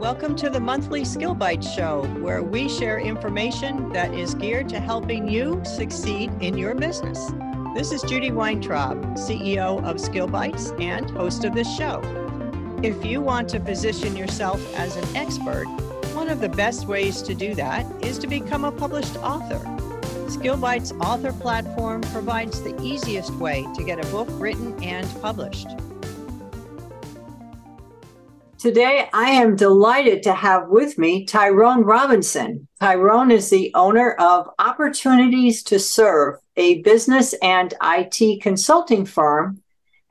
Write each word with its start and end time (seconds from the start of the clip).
Welcome 0.00 0.34
to 0.36 0.48
the 0.48 0.58
monthly 0.58 1.04
Skill 1.04 1.34
Bites 1.34 1.70
Show, 1.70 2.06
where 2.20 2.42
we 2.42 2.70
share 2.70 2.98
information 2.98 3.90
that 3.90 4.14
is 4.14 4.34
geared 4.34 4.66
to 4.70 4.80
helping 4.80 5.28
you 5.28 5.60
succeed 5.62 6.32
in 6.40 6.56
your 6.56 6.74
business. 6.74 7.32
This 7.74 7.92
is 7.92 8.00
Judy 8.04 8.30
Weintraub, 8.30 8.96
CEO 9.16 9.84
of 9.84 10.00
Skill 10.00 10.26
Bites 10.26 10.70
and 10.80 11.10
host 11.10 11.44
of 11.44 11.54
this 11.54 11.70
show. 11.76 12.00
If 12.82 13.04
you 13.04 13.20
want 13.20 13.50
to 13.50 13.60
position 13.60 14.16
yourself 14.16 14.58
as 14.74 14.96
an 14.96 15.04
expert, 15.14 15.66
one 16.14 16.30
of 16.30 16.40
the 16.40 16.48
best 16.48 16.86
ways 16.86 17.20
to 17.20 17.34
do 17.34 17.54
that 17.56 17.84
is 18.02 18.18
to 18.20 18.26
become 18.26 18.64
a 18.64 18.72
published 18.72 19.18
author. 19.18 19.58
SkillBites 20.30 20.98
author 21.04 21.34
platform 21.34 22.00
provides 22.00 22.62
the 22.62 22.74
easiest 22.82 23.34
way 23.34 23.66
to 23.74 23.84
get 23.84 24.02
a 24.02 24.08
book 24.10 24.28
written 24.40 24.82
and 24.82 25.06
published. 25.20 25.68
Today, 28.60 29.08
I 29.14 29.30
am 29.30 29.56
delighted 29.56 30.22
to 30.24 30.34
have 30.34 30.68
with 30.68 30.98
me 30.98 31.24
Tyrone 31.24 31.82
Robinson. 31.82 32.68
Tyrone 32.78 33.30
is 33.30 33.48
the 33.48 33.72
owner 33.74 34.12
of 34.12 34.50
Opportunities 34.58 35.62
2 35.62 35.78
Serve, 35.78 36.34
a 36.58 36.82
business 36.82 37.32
and 37.42 37.72
IT 37.82 38.42
consulting 38.42 39.06
firm. 39.06 39.62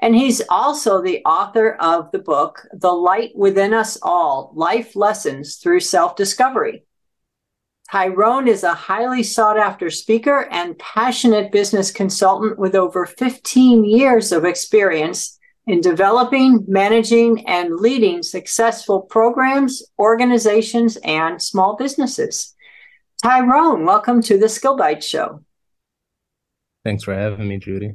And 0.01 0.15
he's 0.15 0.41
also 0.49 0.99
the 0.99 1.23
author 1.25 1.73
of 1.73 2.09
the 2.09 2.17
book, 2.17 2.65
The 2.73 2.91
Light 2.91 3.33
Within 3.35 3.71
Us 3.71 3.99
All 4.01 4.51
Life 4.55 4.95
Lessons 4.95 5.57
Through 5.57 5.81
Self 5.81 6.15
Discovery. 6.15 6.85
Tyrone 7.91 8.47
is 8.47 8.63
a 8.63 8.73
highly 8.73 9.21
sought 9.21 9.59
after 9.59 9.91
speaker 9.91 10.47
and 10.49 10.79
passionate 10.79 11.51
business 11.51 11.91
consultant 11.91 12.57
with 12.57 12.73
over 12.73 13.05
15 13.05 13.85
years 13.85 14.31
of 14.31 14.43
experience 14.43 15.38
in 15.67 15.81
developing, 15.81 16.63
managing, 16.67 17.47
and 17.47 17.75
leading 17.75 18.23
successful 18.23 19.01
programs, 19.01 19.83
organizations, 19.99 20.97
and 21.03 21.41
small 21.41 21.75
businesses. 21.75 22.55
Tyrone, 23.23 23.85
welcome 23.85 24.21
to 24.23 24.37
the 24.37 24.49
Skill 24.49 24.77
Bites 24.77 25.05
Show. 25.05 25.43
Thanks 26.83 27.03
for 27.03 27.13
having 27.13 27.47
me, 27.47 27.57
Judy. 27.57 27.93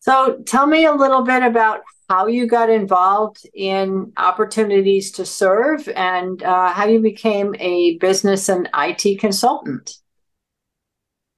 So, 0.00 0.38
tell 0.46 0.66
me 0.66 0.84
a 0.84 0.92
little 0.94 1.22
bit 1.22 1.42
about 1.42 1.80
how 2.08 2.26
you 2.26 2.46
got 2.46 2.70
involved 2.70 3.46
in 3.54 4.12
Opportunities 4.16 5.12
2 5.12 5.24
Serve 5.24 5.88
and 5.88 6.42
uh, 6.42 6.72
how 6.72 6.86
you 6.86 7.00
became 7.00 7.54
a 7.58 7.96
business 7.98 8.48
and 8.48 8.68
IT 8.74 9.20
consultant. 9.20 9.94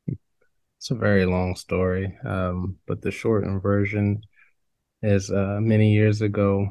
It's 0.07 0.91
a 0.91 0.95
very 0.95 1.27
long 1.27 1.57
story, 1.57 2.17
um, 2.25 2.77
but 2.87 3.03
the 3.03 3.11
shortened 3.11 3.63
version 3.63 4.23
is 5.03 5.31
uh, 5.31 5.59
many 5.61 5.93
years 5.93 6.21
ago, 6.21 6.69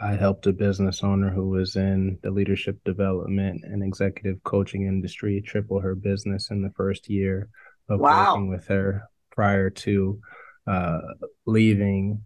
I 0.00 0.16
helped 0.16 0.46
a 0.46 0.52
business 0.52 1.04
owner 1.04 1.30
who 1.30 1.48
was 1.48 1.76
in 1.76 2.18
the 2.22 2.30
leadership 2.30 2.78
development 2.84 3.62
and 3.64 3.84
executive 3.84 4.42
coaching 4.42 4.86
industry 4.86 5.40
triple 5.40 5.80
her 5.80 5.94
business 5.94 6.50
in 6.50 6.62
the 6.62 6.72
first 6.76 7.08
year 7.08 7.48
of 7.88 8.00
wow. 8.00 8.32
working 8.32 8.48
with 8.48 8.66
her 8.66 9.08
prior 9.30 9.70
to 9.70 10.18
uh, 10.66 11.00
leaving 11.46 12.22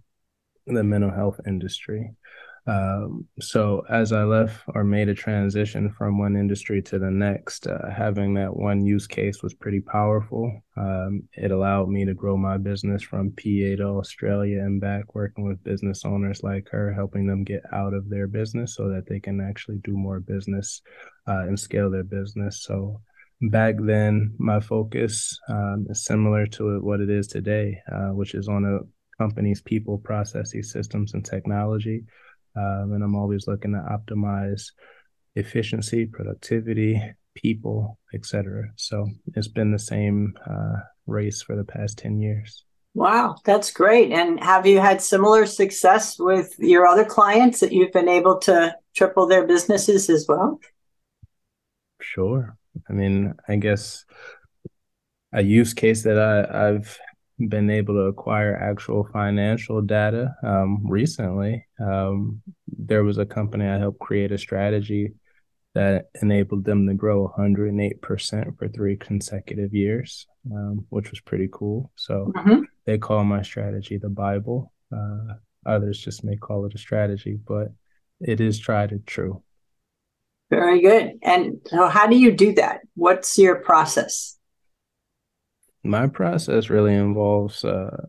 the 0.66 0.82
mental 0.82 1.10
health 1.10 1.40
industry. 1.46 2.12
Um, 2.66 3.26
so 3.40 3.84
as 3.88 4.12
I 4.12 4.24
left 4.24 4.60
or 4.74 4.82
made 4.82 5.08
a 5.08 5.14
transition 5.14 5.92
from 5.92 6.18
one 6.18 6.36
industry 6.36 6.82
to 6.82 6.98
the 6.98 7.10
next, 7.10 7.66
uh, 7.68 7.88
having 7.90 8.34
that 8.34 8.56
one 8.56 8.84
use 8.84 9.06
case 9.06 9.42
was 9.42 9.54
pretty 9.54 9.80
powerful. 9.80 10.52
Um, 10.76 11.22
it 11.34 11.52
allowed 11.52 11.88
me 11.88 12.04
to 12.04 12.14
grow 12.14 12.36
my 12.36 12.58
business 12.58 13.02
from 13.02 13.30
PA 13.30 13.76
to 13.76 13.98
Australia 13.98 14.60
and 14.60 14.80
back, 14.80 15.14
working 15.14 15.44
with 15.44 15.62
business 15.62 16.04
owners 16.04 16.42
like 16.42 16.68
her, 16.70 16.92
helping 16.92 17.26
them 17.26 17.44
get 17.44 17.62
out 17.72 17.94
of 17.94 18.08
their 18.08 18.26
business 18.26 18.74
so 18.74 18.88
that 18.88 19.06
they 19.08 19.20
can 19.20 19.40
actually 19.40 19.78
do 19.84 19.96
more 19.96 20.18
business 20.18 20.82
uh, 21.28 21.42
and 21.42 21.58
scale 21.58 21.88
their 21.88 22.04
business. 22.04 22.64
So 22.64 23.00
back 23.42 23.76
then, 23.78 24.34
my 24.38 24.58
focus 24.58 25.38
um, 25.48 25.86
is 25.88 26.04
similar 26.04 26.46
to 26.46 26.80
what 26.80 27.00
it 27.00 27.10
is 27.10 27.28
today, 27.28 27.80
uh, 27.92 28.08
which 28.08 28.34
is 28.34 28.48
on 28.48 28.64
a 28.64 28.78
company's 29.22 29.62
people, 29.62 29.98
processes, 29.98 30.72
systems, 30.72 31.14
and 31.14 31.24
technology. 31.24 32.04
Um, 32.56 32.92
and 32.92 33.04
I'm 33.04 33.14
always 33.14 33.46
looking 33.46 33.72
to 33.72 33.78
optimize 33.78 34.72
efficiency, 35.34 36.06
productivity, 36.06 37.00
people, 37.34 37.98
etc. 38.14 38.70
So 38.76 39.06
it's 39.34 39.48
been 39.48 39.72
the 39.72 39.78
same 39.78 40.34
uh, 40.48 40.80
race 41.06 41.42
for 41.42 41.54
the 41.54 41.64
past 41.64 41.98
10 41.98 42.20
years. 42.20 42.64
Wow, 42.94 43.36
that's 43.44 43.70
great. 43.70 44.10
And 44.10 44.42
have 44.42 44.66
you 44.66 44.80
had 44.80 45.02
similar 45.02 45.44
success 45.44 46.18
with 46.18 46.54
your 46.58 46.86
other 46.86 47.04
clients 47.04 47.60
that 47.60 47.72
you've 47.72 47.92
been 47.92 48.08
able 48.08 48.38
to 48.40 48.74
triple 48.94 49.26
their 49.26 49.46
businesses 49.46 50.08
as 50.08 50.24
well? 50.26 50.58
Sure. 52.00 52.56
I 52.88 52.92
mean, 52.94 53.34
I 53.48 53.56
guess 53.56 54.06
a 55.32 55.42
use 55.42 55.74
case 55.74 56.04
that 56.04 56.18
I, 56.18 56.68
I've 56.68 56.98
been 57.38 57.70
able 57.70 57.94
to 57.94 58.00
acquire 58.02 58.56
actual 58.56 59.06
financial 59.12 59.82
data 59.82 60.34
um, 60.42 60.80
recently. 60.84 61.66
Um, 61.78 62.42
there 62.66 63.04
was 63.04 63.18
a 63.18 63.26
company 63.26 63.66
I 63.66 63.78
helped 63.78 64.00
create 64.00 64.32
a 64.32 64.38
strategy 64.38 65.12
that 65.74 66.06
enabled 66.22 66.64
them 66.64 66.86
to 66.86 66.94
grow 66.94 67.32
108% 67.38 68.58
for 68.58 68.68
three 68.68 68.96
consecutive 68.96 69.74
years, 69.74 70.26
um, 70.50 70.86
which 70.88 71.10
was 71.10 71.20
pretty 71.20 71.48
cool. 71.52 71.90
So 71.96 72.32
mm-hmm. 72.34 72.62
they 72.86 72.96
call 72.96 73.24
my 73.24 73.42
strategy 73.42 73.98
the 73.98 74.08
Bible. 74.08 74.72
Uh, 74.90 75.34
others 75.66 75.98
just 75.98 76.24
may 76.24 76.36
call 76.36 76.64
it 76.64 76.74
a 76.74 76.78
strategy, 76.78 77.38
but 77.46 77.68
it 78.20 78.40
is 78.40 78.58
tried 78.58 78.92
and 78.92 79.06
true. 79.06 79.42
Very 80.48 80.80
good. 80.80 81.18
And 81.22 81.58
so, 81.66 81.88
how 81.88 82.06
do 82.06 82.16
you 82.16 82.32
do 82.32 82.54
that? 82.54 82.80
What's 82.94 83.36
your 83.36 83.56
process? 83.56 84.35
My 85.86 86.08
process 86.08 86.68
really 86.68 86.94
involves 86.94 87.64
uh, 87.64 88.06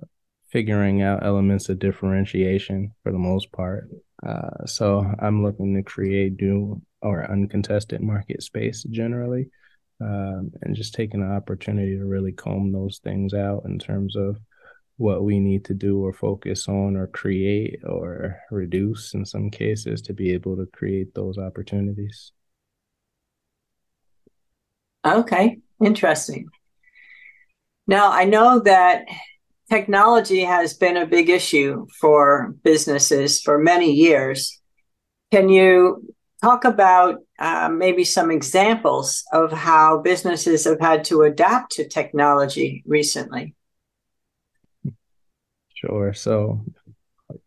figuring 0.50 1.02
out 1.02 1.26
elements 1.26 1.70
of 1.70 1.80
differentiation 1.80 2.94
for 3.04 3.12
the 3.12 3.20
most 3.20 3.52
part. 3.52 3.90
Uh, 4.26 4.66
so 4.66 5.06
I'm 5.20 5.44
looking 5.44 5.76
to 5.76 5.84
create 5.84 6.42
new 6.42 6.82
or 7.02 7.30
uncontested 7.30 8.02
market 8.02 8.42
space 8.42 8.84
generally, 8.90 9.50
um, 10.02 10.52
and 10.64 10.76
just 10.76 10.96
taking 10.96 11.22
the 11.22 11.36
opportunity 11.36 11.96
to 11.98 12.06
really 12.06 12.32
comb 12.32 12.72
those 12.72 13.00
things 13.04 13.34
out 13.34 13.64
in 13.66 13.78
terms 13.78 14.16
of 14.16 14.38
what 14.98 15.24
we 15.24 15.40
need 15.40 15.64
to 15.66 15.76
do 15.76 16.04
or 16.04 16.12
focus 16.12 16.68
on 16.68 16.96
or 16.96 17.06
create 17.06 17.80
or 17.86 18.40
reduce 18.50 19.14
in 19.14 19.24
some 19.24 19.52
cases 19.52 20.02
to 20.02 20.14
be 20.14 20.34
able 20.34 20.56
to 20.58 20.66
create 20.74 21.14
those 21.14 21.38
opportunities. 21.38 22.32
Okay, 25.06 25.60
interesting. 25.80 26.48
Now, 27.88 28.12
I 28.12 28.25
know 28.25 28.59
that 28.59 29.06
technology 29.70 30.42
has 30.42 30.74
been 30.74 30.98
a 30.98 31.08
big 31.08 31.30
issue 31.30 31.88
for 32.00 32.53
businesses 32.64 33.42
for 33.42 33.58
many 33.58 33.94
years. 33.94 34.59
Can 35.31 35.48
you 35.48 36.14
talk 36.42 36.66
about 36.66 37.20
uh, 37.40 37.70
maybe 37.70 38.03
some 38.03 38.30
examples 38.30 39.24
of 39.31 39.52
how 39.52 40.00
businesses 40.00 40.66
have 40.66 40.81
had 40.81 41.06
to 41.06 41.24
adapt 41.24 41.74
to 41.74 41.88
technology 41.88 42.84
recently? 42.86 43.56
Sure. 45.74 46.14
So, 46.14 46.66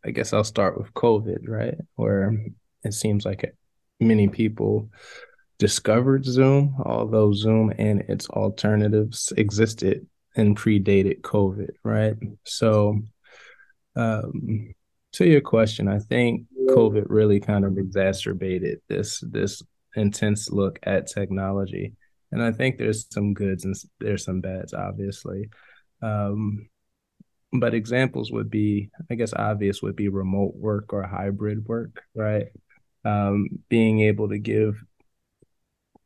I 0.05 0.11
guess 0.11 0.33
I'll 0.33 0.45
start 0.45 0.79
with 0.79 0.95
COVID, 0.95 1.49
right? 1.49 1.77
Where 1.97 2.35
it 2.85 2.95
seems 2.95 3.25
like 3.25 3.55
many 3.99 4.29
people 4.29 4.89
discovered 5.59 6.25
Zoom, 6.25 6.77
although 6.85 7.33
Zoom 7.33 7.73
and 7.77 8.01
its 8.03 8.29
alternatives 8.31 9.33
existed 9.37 10.07
and 10.37 10.57
predated 10.57 11.21
COVID, 11.21 11.71
right? 11.83 12.15
So, 12.45 13.01
um, 13.97 14.75
to 15.13 15.27
your 15.27 15.41
question, 15.41 15.89
I 15.89 15.99
think 15.99 16.47
COVID 16.69 17.07
really 17.09 17.41
kind 17.41 17.65
of 17.65 17.79
exacerbated 17.79 18.81
this 18.89 19.23
this 19.27 19.63
intense 19.97 20.51
look 20.51 20.79
at 20.85 21.09
technology, 21.09 21.95
and 22.31 22.43
I 22.43 22.53
think 22.53 22.79
there's 22.79 23.07
some 23.11 23.35
goods 23.35 23.65
and 23.65 23.75
there's 23.99 24.25
some 24.25 24.41
bads, 24.41 24.73
obviously. 24.73 25.49
Um, 26.03 26.69
but 27.53 27.75
examples 27.75 28.31
would 28.31 28.51
be, 28.51 28.91
I 29.11 29.17
guess, 29.17 29.35
obvious 29.35 29.83
would 29.83 29.97
be 29.97 30.09
remote 30.09 30.55
work 30.55 30.93
or 30.93 31.03
hybrid 31.03 31.67
work, 31.67 32.03
right? 32.15 32.47
Um, 33.05 33.49
being 33.69 34.01
able 34.01 34.29
to 34.29 34.39
give 34.39 34.83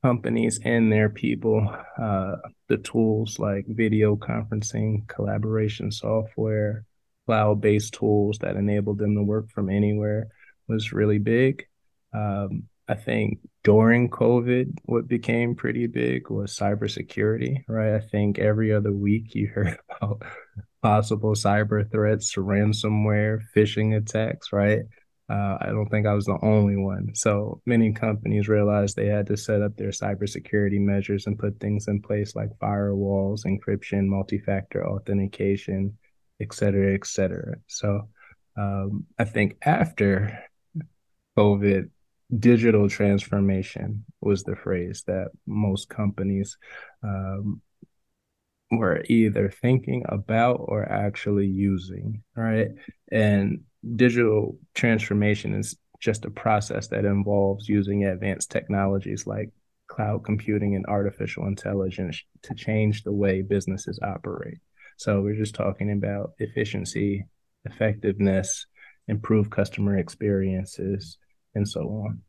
companies 0.05 0.61
and 0.65 0.93
their 0.93 1.09
people 1.09 1.67
uh, 1.99 2.37
the 2.69 2.77
tools 2.77 3.39
like 3.39 3.65
video 3.67 4.17
conferencing, 4.17 5.09
collaboration 5.09 5.91
software, 5.91 6.85
cloud 7.25 7.63
based 7.63 7.95
tools 7.95 8.37
that 8.43 8.57
enabled 8.57 8.99
them 8.99 9.15
to 9.15 9.23
work 9.23 9.49
from 9.49 9.71
anywhere 9.71 10.27
was 10.69 10.93
really 10.93 11.19
big. 11.19 11.65
Um, 12.13 12.65
I 12.87 12.97
think 12.97 13.39
during 13.63 14.11
COVID, 14.11 14.77
what 14.85 15.09
became 15.09 15.55
pretty 15.55 15.87
big 15.87 16.29
was 16.29 16.55
cybersecurity, 16.55 17.65
right? 17.67 17.95
I 17.95 18.01
think 18.01 18.39
every 18.39 18.75
other 18.75 18.93
week 18.93 19.35
you 19.35 19.47
heard 19.49 19.79
about 19.89 20.23
possible 20.83 21.33
cyber 21.33 21.91
threats, 21.91 22.35
ransomware, 22.35 23.41
phishing 23.57 23.97
attacks, 23.97 24.53
right? 24.53 24.83
Uh, 25.31 25.57
I 25.61 25.67
don't 25.67 25.89
think 25.89 26.07
I 26.07 26.13
was 26.13 26.27
the 26.27 26.39
only 26.43 26.77
one. 26.77 27.15
So 27.15 27.63
many 27.65 27.93
companies 27.93 28.47
realized 28.47 28.95
they 28.95 29.07
had 29.07 29.27
to 29.29 29.37
set 29.37 29.63
up 29.63 29.77
their 29.77 29.89
cybersecurity 29.89 30.79
measures 30.79 31.27
and 31.27 31.39
put 31.39 31.59
things 31.61 31.89
in 31.89 32.03
place 32.03 32.37
like 32.37 32.51
firewalls, 32.61 33.47
encryption, 33.47 34.07
multi-factor 34.07 34.87
authentication, 34.87 35.97
et 36.41 36.53
cetera, 36.53 36.93
et 36.95 37.07
cetera. 37.07 37.55
So 37.69 38.09
um, 38.57 39.07
I 39.19 39.25
think 39.25 39.57
after 39.63 40.45
COVID, 41.39 41.89
digital 42.39 42.89
transformation 42.89 44.05
was 44.21 44.43
the 44.43 44.57
phrase 44.57 45.05
that 45.07 45.29
most 45.47 45.89
companies 45.89 46.59
um, 47.03 47.63
were 48.71 49.03
either 49.09 49.51
thinking 49.51 50.05
about 50.09 50.57
or 50.59 50.85
actually 50.85 51.47
using, 51.47 52.23
right? 52.37 52.69
And 53.11 53.61
digital 53.97 54.59
transformation 54.75 55.55
is 55.55 55.77
just 56.01 56.25
a 56.25 56.31
process 56.31 56.89
that 56.89 57.05
involves 57.05 57.69
using 57.69 58.05
advanced 58.05 58.51
technologies 58.51 59.27
like 59.27 59.51
cloud 59.87 60.25
computing 60.25 60.75
and 60.75 60.87
artificial 60.87 61.47
intelligence 61.47 62.23
to 62.43 62.55
change 62.55 63.03
the 63.03 63.13
way 63.13 63.43
businesses 63.43 63.99
operate. 64.03 64.59
So 64.97 65.21
we're 65.21 65.37
just 65.37 65.55
talking 65.55 65.93
about 65.93 66.33
efficiency, 66.39 67.25
effectiveness, 67.65 68.67
improve 69.09 69.51
customer 69.51 69.99
experiences, 69.99 71.19
and 71.55 71.69
so 71.69 71.81
on. 71.81 72.23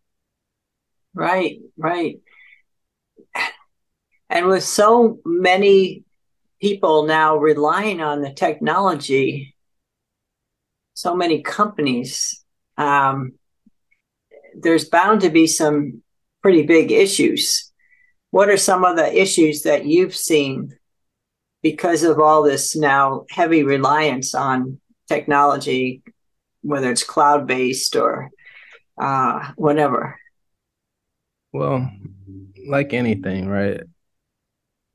Right, 1.13 1.59
right. 1.77 2.19
And 4.29 4.47
with 4.47 4.63
so 4.63 5.19
many 5.23 6.03
people 6.61 7.03
now 7.03 7.37
relying 7.37 8.01
on 8.01 8.21
the 8.21 8.33
technology, 8.33 9.54
so 10.95 11.13
many 11.13 11.41
companies, 11.41 12.43
um, 12.77 13.33
there's 14.57 14.89
bound 14.89 15.21
to 15.21 15.29
be 15.29 15.45
some 15.45 16.01
pretty 16.41 16.63
big 16.63 16.91
issues. 16.91 17.71
What 18.31 18.49
are 18.49 18.57
some 18.57 18.83
of 18.85 18.95
the 18.95 19.21
issues 19.21 19.63
that 19.63 19.85
you've 19.85 20.15
seen 20.15 20.75
because 21.61 22.03
of 22.03 22.19
all 22.19 22.43
this 22.43 22.75
now 22.75 23.25
heavy 23.29 23.63
reliance 23.63 24.33
on 24.33 24.79
technology, 25.07 26.01
whether 26.61 26.89
it's 26.91 27.03
cloud 27.03 27.45
based 27.45 27.95
or 27.95 28.31
uh, 28.97 29.51
whatever? 29.57 30.17
Well, 31.51 31.89
like 32.65 32.93
anything, 32.93 33.49
right? 33.49 33.81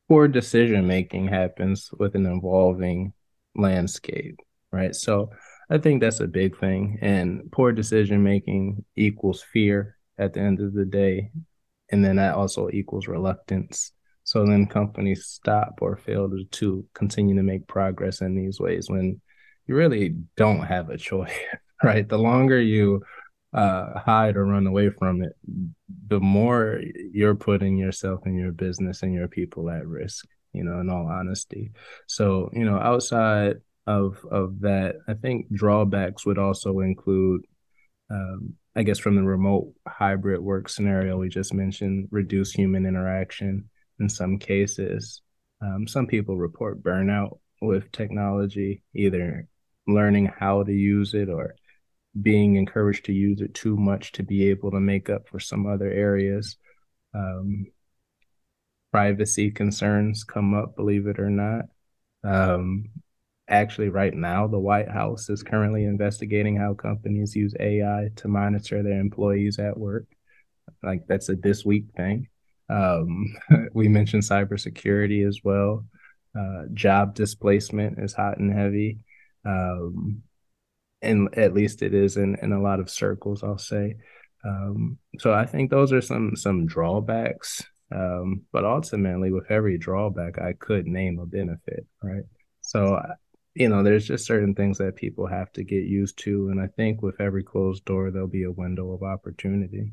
Poor 0.08 0.28
decision 0.28 0.86
making 0.86 1.28
happens 1.28 1.90
with 1.98 2.14
an 2.14 2.26
evolving 2.26 3.12
landscape, 3.54 4.40
right? 4.72 4.94
So 4.94 5.30
I 5.70 5.78
think 5.78 6.00
that's 6.00 6.20
a 6.20 6.26
big 6.26 6.58
thing. 6.58 6.98
And 7.00 7.50
poor 7.52 7.72
decision 7.72 8.22
making 8.24 8.84
equals 8.96 9.42
fear 9.52 9.96
at 10.18 10.34
the 10.34 10.40
end 10.40 10.60
of 10.60 10.74
the 10.74 10.84
day. 10.84 11.30
And 11.90 12.04
then 12.04 12.16
that 12.16 12.34
also 12.34 12.68
equals 12.70 13.06
reluctance. 13.06 13.92
So 14.24 14.44
then 14.44 14.66
companies 14.66 15.26
stop 15.26 15.78
or 15.80 15.96
fail 15.96 16.28
to, 16.28 16.44
to 16.44 16.84
continue 16.94 17.36
to 17.36 17.42
make 17.42 17.68
progress 17.68 18.20
in 18.20 18.34
these 18.34 18.58
ways 18.60 18.90
when 18.90 19.20
you 19.66 19.76
really 19.76 20.16
don't 20.36 20.62
have 20.62 20.90
a 20.90 20.98
choice, 20.98 21.32
right? 21.84 22.08
The 22.08 22.18
longer 22.18 22.60
you 22.60 23.02
uh, 23.52 23.98
hide 23.98 24.36
or 24.36 24.46
run 24.46 24.66
away 24.66 24.90
from 24.90 25.22
it, 25.22 25.32
the 26.08 26.20
more 26.20 26.80
you're 27.12 27.36
putting 27.36 27.76
yourself 27.76 28.20
and 28.24 28.38
your 28.38 28.52
business 28.52 29.02
and 29.02 29.14
your 29.14 29.28
people 29.28 29.70
at 29.70 29.86
risk. 29.86 30.26
You 30.52 30.64
know, 30.64 30.80
in 30.80 30.90
all 30.90 31.06
honesty. 31.06 31.70
So, 32.08 32.50
you 32.52 32.64
know, 32.64 32.76
outside 32.76 33.58
of 33.86 34.24
of 34.30 34.60
that, 34.60 34.96
I 35.08 35.14
think 35.14 35.52
drawbacks 35.52 36.24
would 36.26 36.38
also 36.38 36.80
include, 36.80 37.42
um, 38.10 38.54
I 38.76 38.82
guess, 38.82 38.98
from 38.98 39.16
the 39.16 39.22
remote 39.22 39.72
hybrid 39.86 40.40
work 40.40 40.68
scenario 40.68 41.18
we 41.18 41.28
just 41.28 41.54
mentioned, 41.54 42.08
reduce 42.10 42.52
human 42.52 42.86
interaction 42.86 43.68
in 43.98 44.08
some 44.08 44.38
cases. 44.38 45.22
Um, 45.62 45.86
some 45.86 46.06
people 46.06 46.36
report 46.36 46.82
burnout 46.82 47.38
with 47.60 47.92
technology, 47.92 48.82
either 48.94 49.46
learning 49.86 50.26
how 50.26 50.62
to 50.62 50.72
use 50.72 51.14
it 51.14 51.28
or 51.28 51.54
being 52.20 52.56
encouraged 52.56 53.04
to 53.04 53.12
use 53.12 53.40
it 53.40 53.54
too 53.54 53.76
much 53.76 54.12
to 54.12 54.22
be 54.22 54.48
able 54.50 54.70
to 54.70 54.80
make 54.80 55.10
up 55.10 55.28
for 55.28 55.38
some 55.38 55.66
other 55.66 55.90
areas. 55.90 56.56
Um, 57.14 57.66
privacy 58.92 59.50
concerns 59.50 60.24
come 60.24 60.54
up, 60.54 60.76
believe 60.76 61.06
it 61.06 61.20
or 61.20 61.30
not. 61.30 61.66
Um, 62.24 62.86
actually, 63.50 63.88
right 63.88 64.14
now, 64.14 64.46
the 64.46 64.58
White 64.58 64.88
House 64.88 65.28
is 65.28 65.42
currently 65.42 65.84
investigating 65.84 66.56
how 66.56 66.74
companies 66.74 67.36
use 67.36 67.54
AI 67.60 68.10
to 68.16 68.28
monitor 68.28 68.82
their 68.82 69.00
employees 69.00 69.58
at 69.58 69.76
work. 69.76 70.06
Like 70.82 71.06
that's 71.06 71.28
a 71.28 71.34
this 71.34 71.64
week 71.64 71.86
thing. 71.96 72.28
Um, 72.68 73.36
we 73.74 73.88
mentioned 73.88 74.22
cybersecurity 74.22 75.26
as 75.26 75.40
well. 75.44 75.84
Uh, 76.38 76.64
job 76.72 77.14
displacement 77.14 77.98
is 77.98 78.14
hot 78.14 78.38
and 78.38 78.52
heavy. 78.52 78.98
Um, 79.44 80.22
and 81.02 81.36
at 81.36 81.54
least 81.54 81.82
it 81.82 81.94
is 81.94 82.16
in, 82.16 82.36
in 82.42 82.52
a 82.52 82.60
lot 82.60 82.80
of 82.80 82.90
circles, 82.90 83.42
I'll 83.42 83.58
say. 83.58 83.96
Um, 84.44 84.98
so 85.18 85.32
I 85.32 85.46
think 85.46 85.70
those 85.70 85.92
are 85.92 86.00
some 86.00 86.36
some 86.36 86.66
drawbacks. 86.66 87.62
Um, 87.92 88.42
but 88.52 88.64
ultimately, 88.64 89.32
with 89.32 89.50
every 89.50 89.76
drawback, 89.76 90.38
I 90.38 90.52
could 90.52 90.86
name 90.86 91.18
a 91.18 91.26
benefit, 91.26 91.86
right? 92.02 92.22
So, 92.60 93.02
you 93.54 93.68
know, 93.68 93.82
there's 93.82 94.06
just 94.06 94.26
certain 94.26 94.54
things 94.54 94.78
that 94.78 94.96
people 94.96 95.26
have 95.26 95.52
to 95.52 95.64
get 95.64 95.84
used 95.84 96.18
to, 96.18 96.48
and 96.48 96.60
I 96.60 96.66
think 96.68 97.02
with 97.02 97.20
every 97.20 97.42
closed 97.42 97.84
door, 97.84 98.10
there'll 98.10 98.28
be 98.28 98.44
a 98.44 98.52
window 98.52 98.92
of 98.92 99.02
opportunity. 99.02 99.92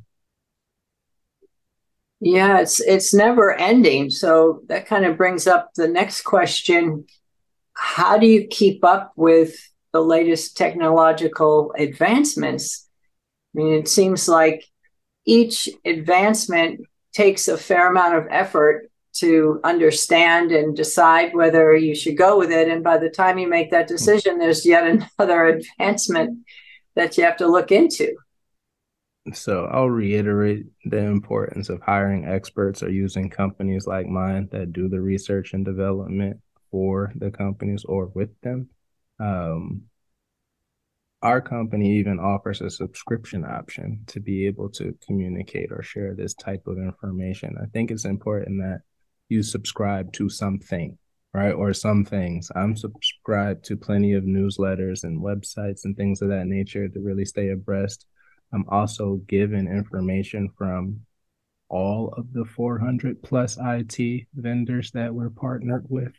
Yeah, 2.19 2.59
it's 2.59 2.80
it's 2.80 3.13
never 3.13 3.54
ending. 3.54 4.09
So 4.09 4.62
that 4.68 4.88
kind 4.88 5.06
of 5.06 5.18
brings 5.18 5.48
up 5.48 5.71
the 5.75 5.88
next 5.88 6.21
question: 6.21 7.06
How 7.74 8.18
do 8.18 8.25
you 8.25 8.48
keep 8.48 8.83
up 8.83 9.13
with 9.15 9.56
the 9.98 10.04
latest 10.04 10.56
technological 10.56 11.74
advancements. 11.77 12.88
I 13.56 13.57
mean, 13.57 13.74
it 13.74 13.88
seems 13.88 14.27
like 14.27 14.63
each 15.25 15.69
advancement 15.86 16.81
takes 17.13 17.48
a 17.48 17.57
fair 17.57 17.89
amount 17.89 18.15
of 18.15 18.27
effort 18.30 18.92
to 19.19 19.60
understand 19.64 20.52
and 20.52 20.75
decide 20.75 21.34
whether 21.34 21.75
you 21.75 21.96
should 21.96 22.18
go 22.18 22.38
with 22.38 22.52
it. 22.52 22.68
And 22.68 22.84
by 22.84 22.98
the 22.98 23.10
time 23.10 23.38
you 23.38 23.48
make 23.48 23.72
that 23.72 23.88
decision, 23.88 24.38
there's 24.38 24.66
yet 24.66 24.84
another 25.19 25.46
advancement 25.46 26.46
that 26.96 27.18
you 27.18 27.24
have 27.24 27.38
to 27.38 27.48
look 27.48 27.72
into. 27.72 28.16
So 29.34 29.66
I'll 29.66 29.90
reiterate 29.90 30.66
the 30.86 31.00
importance 31.00 31.69
of 31.69 31.81
hiring 31.81 32.26
experts 32.26 32.81
or 32.81 32.90
using 32.90 33.30
companies 33.30 33.86
like 33.86 34.07
mine 34.07 34.47
that 34.52 34.71
do 34.71 34.88
the 34.88 35.02
research 35.02 35.54
and 35.54 35.66
development 35.66 36.40
for 36.71 37.12
the 37.16 37.30
companies 37.30 37.83
or 37.86 38.07
with 38.07 38.30
them. 38.42 38.69
Um, 39.19 39.83
our 41.21 41.42
company 41.42 41.97
even 41.97 42.19
offers 42.19 42.62
a 42.62 42.69
subscription 42.69 43.44
option 43.44 44.04
to 44.07 44.19
be 44.19 44.45
able 44.45 44.69
to 44.69 44.95
communicate 45.06 45.71
or 45.71 45.81
share 45.81 46.14
this 46.14 46.33
type 46.36 46.68
of 46.68 46.78
information. 46.78 47.56
I 47.62 47.66
think 47.66 47.90
it's 47.90 48.06
important 48.06 48.62
that 48.62 48.81
you 49.30 49.44
subscribe 49.44 50.14
to 50.14 50.30
something, 50.30 50.98
right? 51.34 51.52
Or 51.52 51.74
some 51.74 52.06
things. 52.06 52.52
I'm 52.56 52.76
subscribed 52.76 53.66
to 53.66 53.78
plenty 53.78 54.14
of 54.14 54.24
newsletters 54.24 55.04
and 55.04 55.22
websites 55.22 55.86
and 55.86 55.96
things 55.96 56.22
of 56.22 56.30
that 56.30 56.48
nature 56.48 56.88
to 56.88 57.00
really 57.00 57.26
stay 57.26 57.50
abreast. 57.50 58.06
I'm 58.54 58.66
also 58.69 59.22
given 59.28 59.68
information 59.68 60.50
from 60.57 61.02
all 61.69 62.14
of 62.16 62.31
the 62.31 62.46
400 62.46 63.22
plus 63.22 63.57
IT 63.60 64.28
vendors 64.36 64.92
that 64.92 65.14
we're 65.14 65.30
partnered 65.30 65.86
with. 65.90 66.14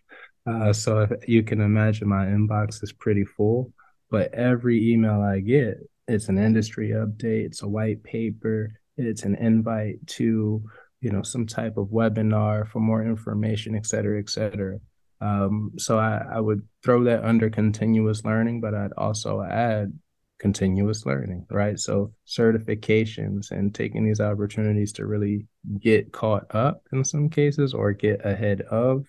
Uh, 0.47 0.73
so 0.73 1.01
if 1.01 1.29
you 1.29 1.43
can 1.43 1.61
imagine, 1.61 2.09
my 2.09 2.27
inbox 2.27 2.83
is 2.83 2.93
pretty 2.93 3.25
full. 3.25 3.73
But 4.11 4.33
every 4.33 4.93
email 4.93 5.21
I 5.21 5.41
get, 5.41 5.79
it's 6.07 6.29
an 6.29 6.39
industry 6.39 6.91
update, 6.91 7.45
it's 7.45 7.63
a 7.63 7.69
white 7.69 8.03
paper, 8.03 8.73
it's 8.97 9.25
an 9.25 9.35
invite 9.37 10.07
to 10.07 10.63
you 11.01 11.11
know 11.11 11.23
some 11.23 11.47
type 11.47 11.77
of 11.77 11.89
webinar 11.89 12.69
for 12.69 12.81
more 12.81 13.03
information, 13.03 13.75
et 13.75 13.87
cetera, 13.87 14.19
et 14.19 14.29
cetera. 14.29 14.79
Um, 15.21 15.73
so 15.79 15.99
I, 15.99 16.25
I 16.35 16.41
would 16.41 16.63
throw 16.85 17.05
that 17.05 17.25
under 17.25 17.51
continuous 17.51 18.25
learning, 18.25 18.61
but 18.61 18.75
I'd 18.75 18.93
also 18.97 19.43
add 19.43 19.93
continuous 20.39 21.05
learning, 21.05 21.45
right? 21.51 21.79
So 21.79 22.13
certifications 22.27 23.51
and 23.51 23.75
taking 23.75 24.05
these 24.05 24.21
opportunities 24.21 24.93
to 24.95 25.07
really 25.07 25.47
get 25.81 26.13
caught 26.13 26.55
up 26.55 26.83
in 26.93 27.05
some 27.05 27.29
cases 27.29 27.75
or 27.75 27.93
get 27.93 28.25
ahead 28.25 28.63
of 28.63 29.07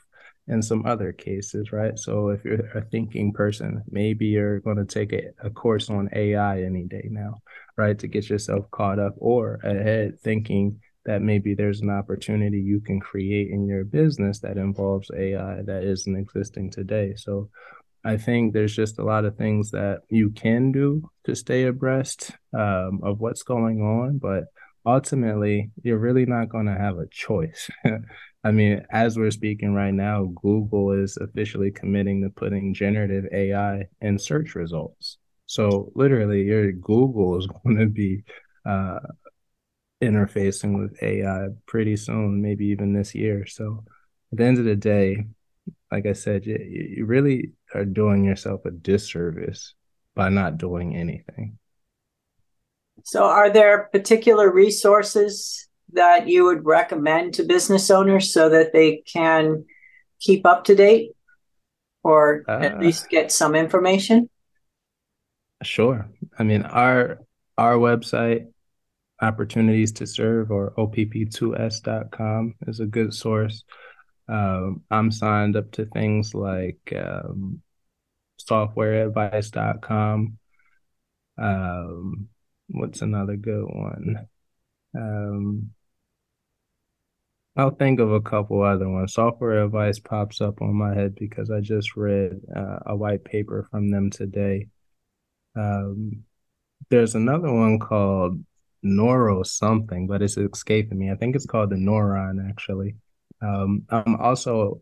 in 0.47 0.63
some 0.63 0.85
other 0.87 1.11
cases, 1.13 1.71
right? 1.71 1.97
So 1.97 2.29
if 2.29 2.43
you're 2.43 2.65
a 2.75 2.81
thinking 2.81 3.31
person, 3.31 3.83
maybe 3.89 4.25
you're 4.25 4.59
going 4.61 4.77
to 4.77 4.85
take 4.85 5.13
a, 5.13 5.29
a 5.43 5.51
course 5.51 5.91
on 5.91 6.09
AI 6.13 6.63
any 6.63 6.85
day 6.85 7.07
now, 7.11 7.35
right? 7.77 7.97
To 7.99 8.07
get 8.07 8.29
yourself 8.29 8.65
caught 8.71 8.97
up 8.97 9.13
or 9.17 9.59
ahead 9.63 10.19
thinking 10.19 10.79
that 11.05 11.21
maybe 11.21 11.53
there's 11.53 11.81
an 11.81 11.89
opportunity 11.89 12.59
you 12.59 12.81
can 12.81 12.99
create 12.99 13.49
in 13.49 13.67
your 13.67 13.83
business 13.83 14.39
that 14.39 14.57
involves 14.57 15.09
AI 15.15 15.61
that 15.63 15.83
isn't 15.83 16.15
existing 16.15 16.71
today. 16.71 17.13
So 17.15 17.49
I 18.03 18.17
think 18.17 18.53
there's 18.53 18.75
just 18.75 18.99
a 18.99 19.03
lot 19.03 19.25
of 19.25 19.35
things 19.35 19.71
that 19.71 20.01
you 20.09 20.29
can 20.29 20.71
do 20.71 21.09
to 21.25 21.35
stay 21.35 21.63
abreast 21.65 22.31
um, 22.57 23.01
of 23.03 23.19
what's 23.19 23.43
going 23.43 23.81
on, 23.81 24.17
but 24.17 24.45
ultimately, 24.85 25.71
you're 25.83 25.97
really 25.97 26.25
not 26.25 26.49
going 26.49 26.65
to 26.65 26.77
have 26.77 26.97
a 26.97 27.07
choice. 27.07 27.69
I 28.43 28.51
mean, 28.51 28.85
as 28.89 29.17
we're 29.17 29.31
speaking 29.31 29.73
right 29.73 29.93
now, 29.93 30.31
Google 30.41 30.93
is 30.93 31.17
officially 31.17 31.71
committing 31.71 32.23
to 32.23 32.29
putting 32.29 32.73
generative 32.73 33.25
AI 33.33 33.87
in 34.01 34.17
search 34.17 34.55
results. 34.55 35.17
So 35.45 35.91
literally, 35.95 36.43
your 36.43 36.71
Google 36.71 37.37
is 37.37 37.47
going 37.63 37.77
to 37.77 37.87
be 37.87 38.23
uh, 38.65 38.99
interfacing 40.01 40.79
with 40.79 41.01
AI 41.03 41.49
pretty 41.65 41.97
soon, 41.97 42.41
maybe 42.41 42.65
even 42.67 42.93
this 42.93 43.13
year. 43.13 43.45
So 43.45 43.83
at 44.31 44.37
the 44.37 44.45
end 44.45 44.57
of 44.57 44.65
the 44.65 44.75
day, 44.75 45.25
like 45.91 46.05
I 46.05 46.13
said, 46.13 46.45
you, 46.45 46.57
you 46.57 47.05
really 47.05 47.51
are 47.73 47.85
doing 47.85 48.23
yourself 48.23 48.65
a 48.65 48.71
disservice 48.71 49.73
by 50.15 50.29
not 50.29 50.57
doing 50.57 50.95
anything. 50.95 51.57
So, 53.03 53.23
are 53.23 53.49
there 53.49 53.89
particular 53.91 54.51
resources 54.51 55.69
that 55.93 56.27
you 56.27 56.43
would 56.45 56.65
recommend 56.65 57.33
to 57.35 57.43
business 57.43 57.89
owners 57.89 58.33
so 58.33 58.49
that 58.49 58.73
they 58.73 58.97
can 59.11 59.65
keep 60.19 60.45
up 60.45 60.65
to 60.65 60.75
date 60.75 61.11
or 62.03 62.43
uh, 62.47 62.59
at 62.61 62.79
least 62.79 63.09
get 63.09 63.31
some 63.31 63.55
information? 63.55 64.29
Sure. 65.63 66.09
I 66.37 66.43
mean, 66.43 66.63
our 66.63 67.19
our 67.57 67.75
website 67.75 68.47
Opportunities 69.21 69.91
2 69.91 70.05
Serve 70.05 70.51
or 70.51 70.71
opp2s.com 70.77 72.55
is 72.67 72.79
a 72.79 72.85
good 72.85 73.13
source. 73.13 73.63
Um, 74.27 74.83
I'm 74.89 75.11
signed 75.11 75.55
up 75.55 75.71
to 75.71 75.85
things 75.85 76.33
like 76.33 76.93
um, 76.95 77.61
softwareadvice.com. 78.39 80.37
Um, 81.37 82.29
what's 82.69 83.01
another 83.01 83.35
good 83.35 83.65
one? 83.65 84.27
Um, 84.95 85.71
I'll 87.55 87.71
think 87.71 87.99
of 87.99 88.13
a 88.13 88.21
couple 88.21 88.61
other 88.61 88.87
ones. 88.87 89.13
Software 89.13 89.63
advice 89.65 89.99
pops 89.99 90.39
up 90.39 90.61
on 90.61 90.75
my 90.75 90.93
head 90.93 91.15
because 91.15 91.51
I 91.51 91.59
just 91.59 91.97
read 91.97 92.39
uh, 92.55 92.79
a 92.85 92.95
white 92.95 93.25
paper 93.25 93.67
from 93.69 93.89
them 93.89 94.09
today. 94.09 94.67
Um, 95.55 96.23
there's 96.89 97.15
another 97.15 97.51
one 97.51 97.79
called 97.79 98.43
Neuro 98.81 99.43
something, 99.43 100.07
but 100.07 100.21
it's 100.21 100.37
escaping 100.37 100.97
me. 100.97 101.11
I 101.11 101.15
think 101.15 101.35
it's 101.35 101.45
called 101.45 101.69
the 101.69 101.75
Neuron 101.75 102.49
actually. 102.49 102.95
Um, 103.41 103.83
I'm 103.89 104.15
also 104.15 104.81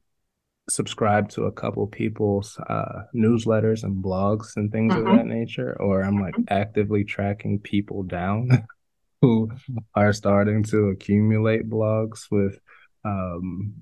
subscribed 0.70 1.32
to 1.32 1.46
a 1.46 1.52
couple 1.52 1.88
people's 1.88 2.58
uh, 2.68 3.04
newsletters 3.16 3.84
and 3.84 4.04
blogs 4.04 4.56
and 4.56 4.72
things 4.72 4.94
mm-hmm. 4.94 5.08
of 5.08 5.18
that 5.18 5.26
nature, 5.26 5.78
or 5.80 6.04
I'm 6.04 6.20
like 6.22 6.34
mm-hmm. 6.34 6.54
actively 6.54 7.04
tracking 7.04 7.60
people 7.60 8.04
down 8.04 8.68
who 9.22 9.52
are 9.96 10.14
starting 10.14 10.64
to 10.64 10.90
accumulate 10.90 11.70
blogs 11.70 12.26
with, 12.30 12.60
um, 13.06 13.82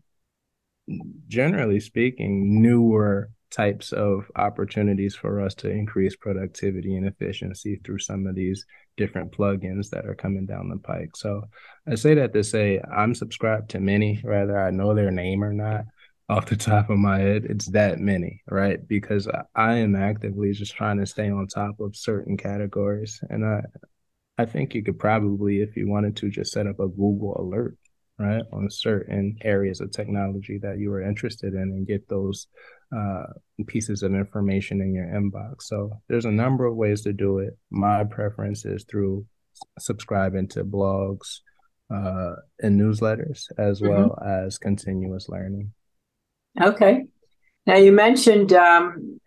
generally 1.28 1.80
speaking, 1.80 2.62
newer 2.62 3.30
types 3.56 3.92
of 3.92 4.30
opportunities 4.36 5.16
for 5.16 5.42
us 5.42 5.56
to 5.56 5.70
increase 5.70 6.16
productivity 6.16 6.96
and 6.96 7.08
efficiency 7.08 7.80
through 7.84 8.00
some 8.00 8.28
of 8.28 8.36
these 8.36 8.66
different 8.98 9.32
plugins 9.32 9.90
that 9.90 10.06
are 10.06 10.16
coming 10.16 10.46
down 10.46 10.70
the 10.70 10.78
pike. 10.78 11.16
So 11.16 11.44
I 11.88 11.96
say 11.96 12.16
that 12.16 12.34
to 12.34 12.44
say 12.44 12.82
I'm 12.96 13.16
subscribed 13.16 13.70
to 13.72 13.80
many, 13.80 14.20
whether 14.24 14.60
I 14.60 14.72
know 14.72 14.94
their 14.94 15.12
name 15.12 15.44
or 15.44 15.54
not 15.54 15.86
off 16.28 16.48
the 16.48 16.56
top 16.56 16.90
of 16.90 16.98
my 16.98 17.20
head. 17.20 17.46
It's 17.46 17.68
that 17.68 18.00
many, 18.00 18.42
right? 18.50 18.86
Because 18.88 19.28
I 19.56 19.76
am 19.76 19.96
actively 19.96 20.52
just 20.52 20.76
trying 20.76 20.98
to 20.98 21.06
stay 21.06 21.30
on 21.30 21.48
top 21.48 21.80
of 21.80 21.96
certain 21.96 22.36
categories. 22.38 23.22
And 23.30 23.46
I 23.46 23.62
I 24.38 24.46
think 24.46 24.76
you 24.76 24.84
could 24.84 25.00
probably, 25.00 25.62
if 25.62 25.78
you 25.78 25.88
wanted 25.88 26.18
to, 26.18 26.30
just 26.30 26.52
set 26.52 26.68
up 26.68 26.80
a 26.80 26.88
Google 26.88 27.38
alert, 27.40 27.78
right, 28.18 28.44
on 28.54 28.70
certain 28.70 29.38
areas 29.42 29.82
of 29.82 29.92
technology 29.92 30.60
that 30.62 30.80
you 30.80 30.92
are 30.94 31.02
interested 31.02 31.54
in 31.54 31.62
and 31.62 31.88
get 31.88 32.08
those 32.08 32.48
uh, 32.96 33.24
pieces 33.68 34.04
of 34.04 34.14
information 34.14 34.82
in 34.82 34.94
your 34.94 35.08
inbox. 35.08 35.64
So 35.64 35.92
there's 36.08 36.26
a 36.26 36.32
number 36.32 36.66
of 36.66 36.76
ways 36.76 37.02
to 37.02 37.14
do 37.14 37.40
it. 37.40 37.58
My 37.72 38.04
preference 38.04 38.66
is 38.66 38.86
through 38.90 39.26
subscribing 39.80 40.48
to 40.50 40.64
blogs 40.64 41.40
uh, 41.94 42.36
and 42.60 42.80
newsletters 42.80 43.48
as 43.58 43.82
mm-hmm. 43.82 43.90
well 43.90 44.20
as 44.26 44.58
continuous 44.58 45.30
learning. 45.30 45.72
Okay. 46.62 47.06
Now 47.66 47.76
you 47.76 47.92
mentioned 47.92 48.54
um, 48.54 49.20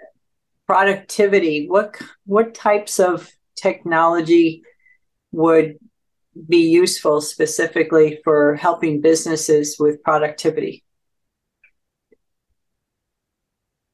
productivity. 0.67 1.67
What 1.69 2.01
what 2.25 2.55
types 2.55 3.01
of 3.01 3.29
technology 3.57 4.63
would 5.33 5.79
be 6.49 6.71
useful 6.71 7.21
specifically 7.21 8.21
for 8.25 8.57
helping 8.57 9.01
businesses 9.01 9.77
with 9.79 10.03
productivity? 10.03 10.85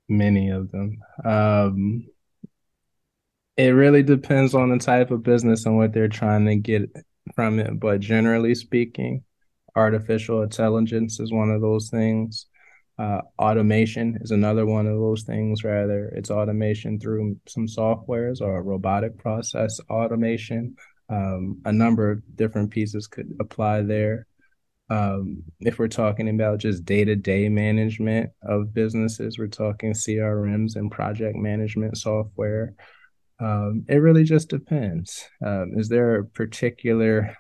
Many 0.09 0.51
of 0.51 0.71
them. 0.71 0.99
Um, 1.25 2.07
it 3.57 3.69
really 3.69 4.03
depends 4.03 4.55
on 4.55 4.71
the 4.71 4.79
type 4.79 5.11
of 5.11 5.23
business 5.23 5.65
and 5.65 5.77
what 5.77 5.93
they're 5.93 6.09
trying 6.09 6.47
to 6.47 6.57
get 6.57 6.91
from 7.35 7.59
it. 7.59 7.79
But 7.79 8.01
generally 8.01 8.55
speaking, 8.55 9.25
artificial 9.77 10.43
intelligence 10.43 11.21
is 11.21 11.33
one 11.33 11.51
of 11.51 11.61
those 11.61 11.89
things. 11.89 12.47
Uh, 12.99 13.21
automation 13.39 14.19
is 14.21 14.31
another 14.31 14.67
one 14.67 14.87
of 14.87 14.99
those 14.99 15.23
things. 15.25 15.65
Rather, 15.65 16.09
it's 16.15 16.31
automation 16.31 17.01
through 17.01 17.37
some 17.49 17.67
softwares 17.67 18.41
or 18.41 18.63
robotic 18.63 19.19
process 19.19 19.81
automation. 19.91 20.77
Um, 21.09 21.61
a 21.65 21.73
number 21.73 22.11
of 22.11 22.23
different 22.37 22.71
pieces 22.71 23.07
could 23.07 23.37
apply 23.41 23.83
there. 23.83 24.27
Um, 24.91 25.43
if 25.61 25.79
we're 25.79 25.89
talking 25.89 26.29
about 26.29 26.59
just 26.59 26.85
day 26.85 27.05
to 27.05 27.17
day 27.17 27.49
management 27.49 28.31
of 28.43 28.75
businesses, 28.75 29.39
we're 29.39 29.47
talking 29.47 29.93
CRMs 29.93 30.77
and 30.77 30.91
project 30.91 31.37
management 31.37 31.97
software. 31.97 32.75
Um, 33.41 33.85
it 33.89 33.97
really 33.97 34.25
just 34.25 34.49
depends. 34.49 35.25
Um, 35.45 35.73
is 35.77 35.89
there 35.89 36.17
a 36.17 36.25
particular 36.25 37.37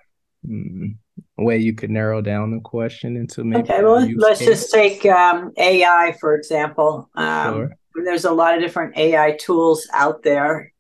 mm, 0.47 0.97
way 1.37 1.59
you 1.59 1.75
could 1.75 1.90
narrow 1.90 2.21
down 2.21 2.50
the 2.50 2.61
question 2.61 3.16
into 3.16 3.44
maybe? 3.44 3.62
Okay, 3.62 3.83
well, 3.83 4.06
let's 4.16 4.40
case? 4.40 4.49
just 4.49 4.73
take 4.73 5.04
um, 5.06 5.52
AI 5.59 6.16
for 6.21 6.35
example. 6.35 7.11
Um, 7.14 7.54
sure. 7.54 7.76
There's 8.04 8.25
a 8.25 8.33
lot 8.33 8.54
of 8.54 8.61
different 8.61 8.97
AI 8.97 9.37
tools 9.38 9.87
out 9.92 10.23
there. 10.25 10.73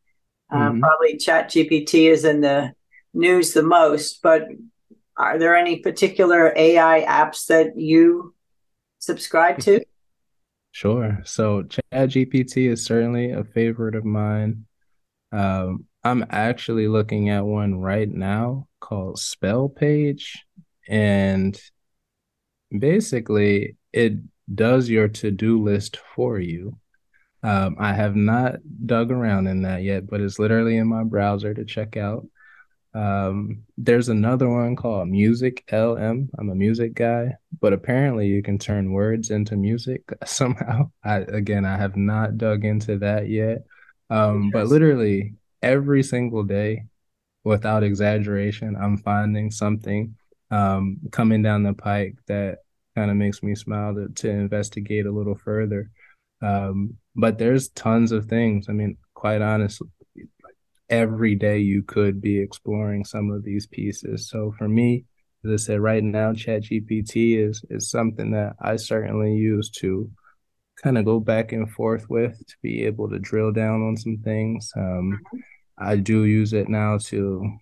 Uh, 0.54 0.70
mm-hmm. 0.70 0.80
Probably 0.80 1.16
ChatGPT 1.16 2.10
is 2.10 2.24
in 2.24 2.40
the 2.40 2.72
news 3.12 3.52
the 3.52 3.62
most, 3.62 4.22
but 4.22 4.44
are 5.16 5.38
there 5.38 5.56
any 5.56 5.80
particular 5.80 6.52
AI 6.54 7.04
apps 7.08 7.46
that 7.46 7.76
you 7.76 8.34
subscribe 8.98 9.58
to? 9.60 9.84
Sure. 10.74 11.20
So 11.24 11.62
ChatGPT 11.92 12.68
is 12.68 12.84
certainly 12.84 13.30
a 13.30 13.44
favorite 13.44 13.94
of 13.94 14.04
mine. 14.04 14.66
Um, 15.30 15.84
I'm 16.02 16.26
actually 16.30 16.88
looking 16.88 17.28
at 17.28 17.46
one 17.46 17.76
right 17.76 18.08
now 18.08 18.66
called 18.80 19.20
Spell 19.20 19.68
Page, 19.68 20.44
and 20.88 21.56
basically 22.76 23.76
it 23.92 24.14
does 24.52 24.90
your 24.90 25.06
to-do 25.06 25.62
list 25.62 25.98
for 26.16 26.40
you. 26.40 26.76
Um, 27.44 27.76
I 27.78 27.92
have 27.92 28.16
not 28.16 28.56
dug 28.86 29.10
around 29.10 29.48
in 29.48 29.62
that 29.62 29.82
yet, 29.82 30.08
but 30.08 30.22
it's 30.22 30.38
literally 30.38 30.78
in 30.78 30.88
my 30.88 31.04
browser 31.04 31.52
to 31.52 31.64
check 31.66 31.94
out. 31.96 32.26
Um, 32.94 33.64
there's 33.76 34.08
another 34.08 34.48
one 34.48 34.76
called 34.76 35.08
MusicLM. 35.08 36.28
I'm 36.38 36.48
a 36.48 36.54
music 36.54 36.94
guy, 36.94 37.34
but 37.60 37.74
apparently 37.74 38.28
you 38.28 38.42
can 38.42 38.56
turn 38.56 38.92
words 38.92 39.30
into 39.30 39.56
music 39.56 40.04
somehow. 40.24 40.90
I 41.04 41.16
again, 41.16 41.66
I 41.66 41.76
have 41.76 41.96
not 41.96 42.38
dug 42.38 42.64
into 42.64 42.98
that 43.00 43.28
yet. 43.28 43.64
Um, 44.08 44.50
but 44.50 44.68
literally 44.68 45.34
every 45.60 46.02
single 46.02 46.44
day, 46.44 46.84
without 47.42 47.82
exaggeration, 47.82 48.74
I'm 48.74 48.96
finding 48.96 49.50
something 49.50 50.16
um, 50.50 50.98
coming 51.12 51.42
down 51.42 51.62
the 51.62 51.74
pike 51.74 52.16
that 52.26 52.60
kind 52.94 53.10
of 53.10 53.18
makes 53.18 53.42
me 53.42 53.54
smile 53.54 53.94
to, 53.94 54.08
to 54.08 54.30
investigate 54.30 55.04
a 55.04 55.12
little 55.12 55.34
further. 55.34 55.90
Um, 56.40 56.96
but 57.14 57.38
there's 57.38 57.68
tons 57.70 58.12
of 58.12 58.26
things. 58.26 58.66
I 58.68 58.72
mean, 58.72 58.96
quite 59.14 59.42
honestly, 59.42 59.88
every 60.88 61.34
day 61.34 61.58
you 61.58 61.82
could 61.82 62.20
be 62.20 62.38
exploring 62.40 63.04
some 63.04 63.30
of 63.30 63.44
these 63.44 63.66
pieces. 63.66 64.28
So 64.28 64.54
for 64.58 64.68
me, 64.68 65.04
as 65.44 65.50
I 65.52 65.56
said, 65.56 65.80
right 65.80 66.02
now, 66.02 66.32
ChatGPT 66.32 67.38
is 67.38 67.62
is 67.70 67.90
something 67.90 68.30
that 68.32 68.56
I 68.60 68.76
certainly 68.76 69.34
use 69.34 69.70
to 69.80 70.10
kind 70.82 70.98
of 70.98 71.04
go 71.04 71.20
back 71.20 71.52
and 71.52 71.70
forth 71.70 72.08
with 72.08 72.38
to 72.46 72.54
be 72.62 72.84
able 72.84 73.08
to 73.10 73.18
drill 73.18 73.52
down 73.52 73.82
on 73.82 73.96
some 73.96 74.18
things. 74.18 74.72
Um, 74.76 74.82
mm-hmm. 74.82 75.38
I 75.78 75.96
do 75.96 76.24
use 76.24 76.52
it 76.52 76.68
now 76.68 76.98
to 76.98 77.58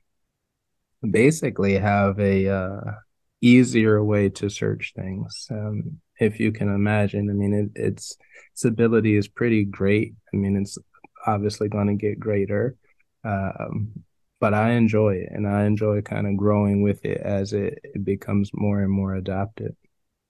basically 1.09 1.75
have 1.75 2.19
a 2.21 2.49
uh, 2.49 2.93
easier 3.41 4.03
way 4.05 4.29
to 4.29 4.49
search 4.49 4.93
things. 4.95 5.49
Um, 5.51 6.01
if 6.23 6.41
you 6.41 6.53
can 6.53 6.69
imagine. 6.69 7.29
I 7.31 7.33
mean, 7.33 7.53
it, 7.55 7.71
it's 7.75 8.17
its 8.53 8.65
ability 8.65 9.17
is 9.17 9.29
pretty 9.29 9.65
great. 9.65 10.15
I 10.33 10.37
mean, 10.37 10.57
it's 10.57 10.79
obviously 11.27 11.69
going 11.69 11.89
to 11.89 11.95
get 11.95 12.19
greater, 12.19 12.77
um, 13.25 13.93
but 14.41 14.55
I 14.55 14.73
enjoy 14.73 15.15
it, 15.17 15.29
and 15.31 15.47
I 15.47 15.65
enjoy 15.65 16.03
kind 16.03 16.27
of 16.27 16.37
growing 16.37 16.83
with 16.83 17.05
it 17.05 17.19
as 17.19 17.53
it, 17.53 17.79
it 17.83 18.05
becomes 18.05 18.51
more 18.53 18.81
and 18.81 18.91
more 18.91 19.15
adopted. 19.15 19.77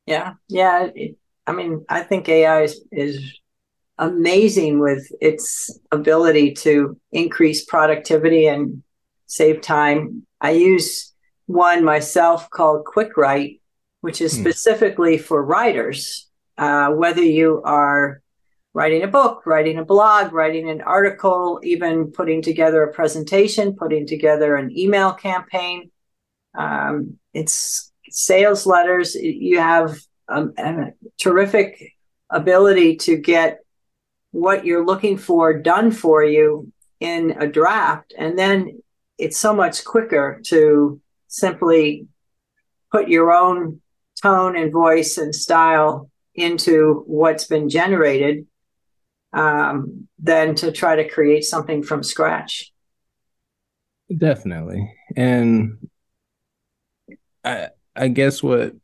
Yeah, 0.06 0.34
yeah. 0.48 0.88
It, 0.94 1.16
I 1.46 1.52
mean, 1.52 1.84
I 1.88 2.02
think 2.02 2.28
AI 2.28 2.62
is, 2.62 2.84
is 2.92 3.40
amazing 3.98 4.80
with 4.80 5.10
its 5.20 5.70
ability 5.90 6.52
to 6.52 6.98
increase 7.10 7.64
productivity 7.64 8.46
and 8.46 8.82
save 9.26 9.60
time. 9.60 10.26
I 10.40 10.50
use 10.52 11.12
one 11.46 11.84
myself 11.84 12.50
called 12.50 12.84
Quick 12.84 13.16
Write, 13.16 13.61
which 14.02 14.20
is 14.20 14.34
hmm. 14.34 14.42
specifically 14.42 15.16
for 15.16 15.42
writers. 15.42 16.28
Uh, 16.58 16.90
whether 16.90 17.22
you 17.22 17.62
are 17.64 18.20
writing 18.74 19.02
a 19.02 19.08
book, 19.08 19.46
writing 19.46 19.78
a 19.78 19.84
blog, 19.84 20.32
writing 20.32 20.68
an 20.70 20.80
article, 20.82 21.60
even 21.62 22.10
putting 22.12 22.42
together 22.42 22.82
a 22.82 22.92
presentation, 22.92 23.74
putting 23.74 24.06
together 24.06 24.56
an 24.56 24.76
email 24.76 25.12
campaign. 25.12 25.90
Um, 26.56 27.18
it's 27.32 27.92
sales 28.10 28.66
letters. 28.66 29.14
You 29.14 29.60
have 29.60 29.98
a, 30.28 30.44
a 30.58 30.92
terrific 31.18 31.94
ability 32.28 32.96
to 32.96 33.16
get 33.16 33.60
what 34.30 34.64
you're 34.64 34.84
looking 34.84 35.18
for 35.18 35.58
done 35.58 35.90
for 35.90 36.24
you 36.24 36.72
in 37.00 37.36
a 37.38 37.46
draft. 37.46 38.14
And 38.16 38.38
then 38.38 38.80
it's 39.18 39.38
so 39.38 39.54
much 39.54 39.84
quicker 39.84 40.40
to 40.46 41.00
simply 41.28 42.06
put 42.90 43.08
your 43.08 43.32
own 43.32 43.81
tone 44.22 44.56
and 44.56 44.72
voice 44.72 45.18
and 45.18 45.34
style 45.34 46.10
into 46.34 47.02
what's 47.06 47.44
been 47.44 47.68
generated 47.68 48.46
um, 49.32 50.08
than 50.18 50.54
to 50.56 50.72
try 50.72 50.96
to 50.96 51.08
create 51.08 51.44
something 51.44 51.82
from 51.82 52.02
scratch. 52.02 52.72
Definitely. 54.16 54.94
And 55.16 55.88
I 57.44 57.68
I 57.96 58.08
guess 58.08 58.42
what 58.42 58.74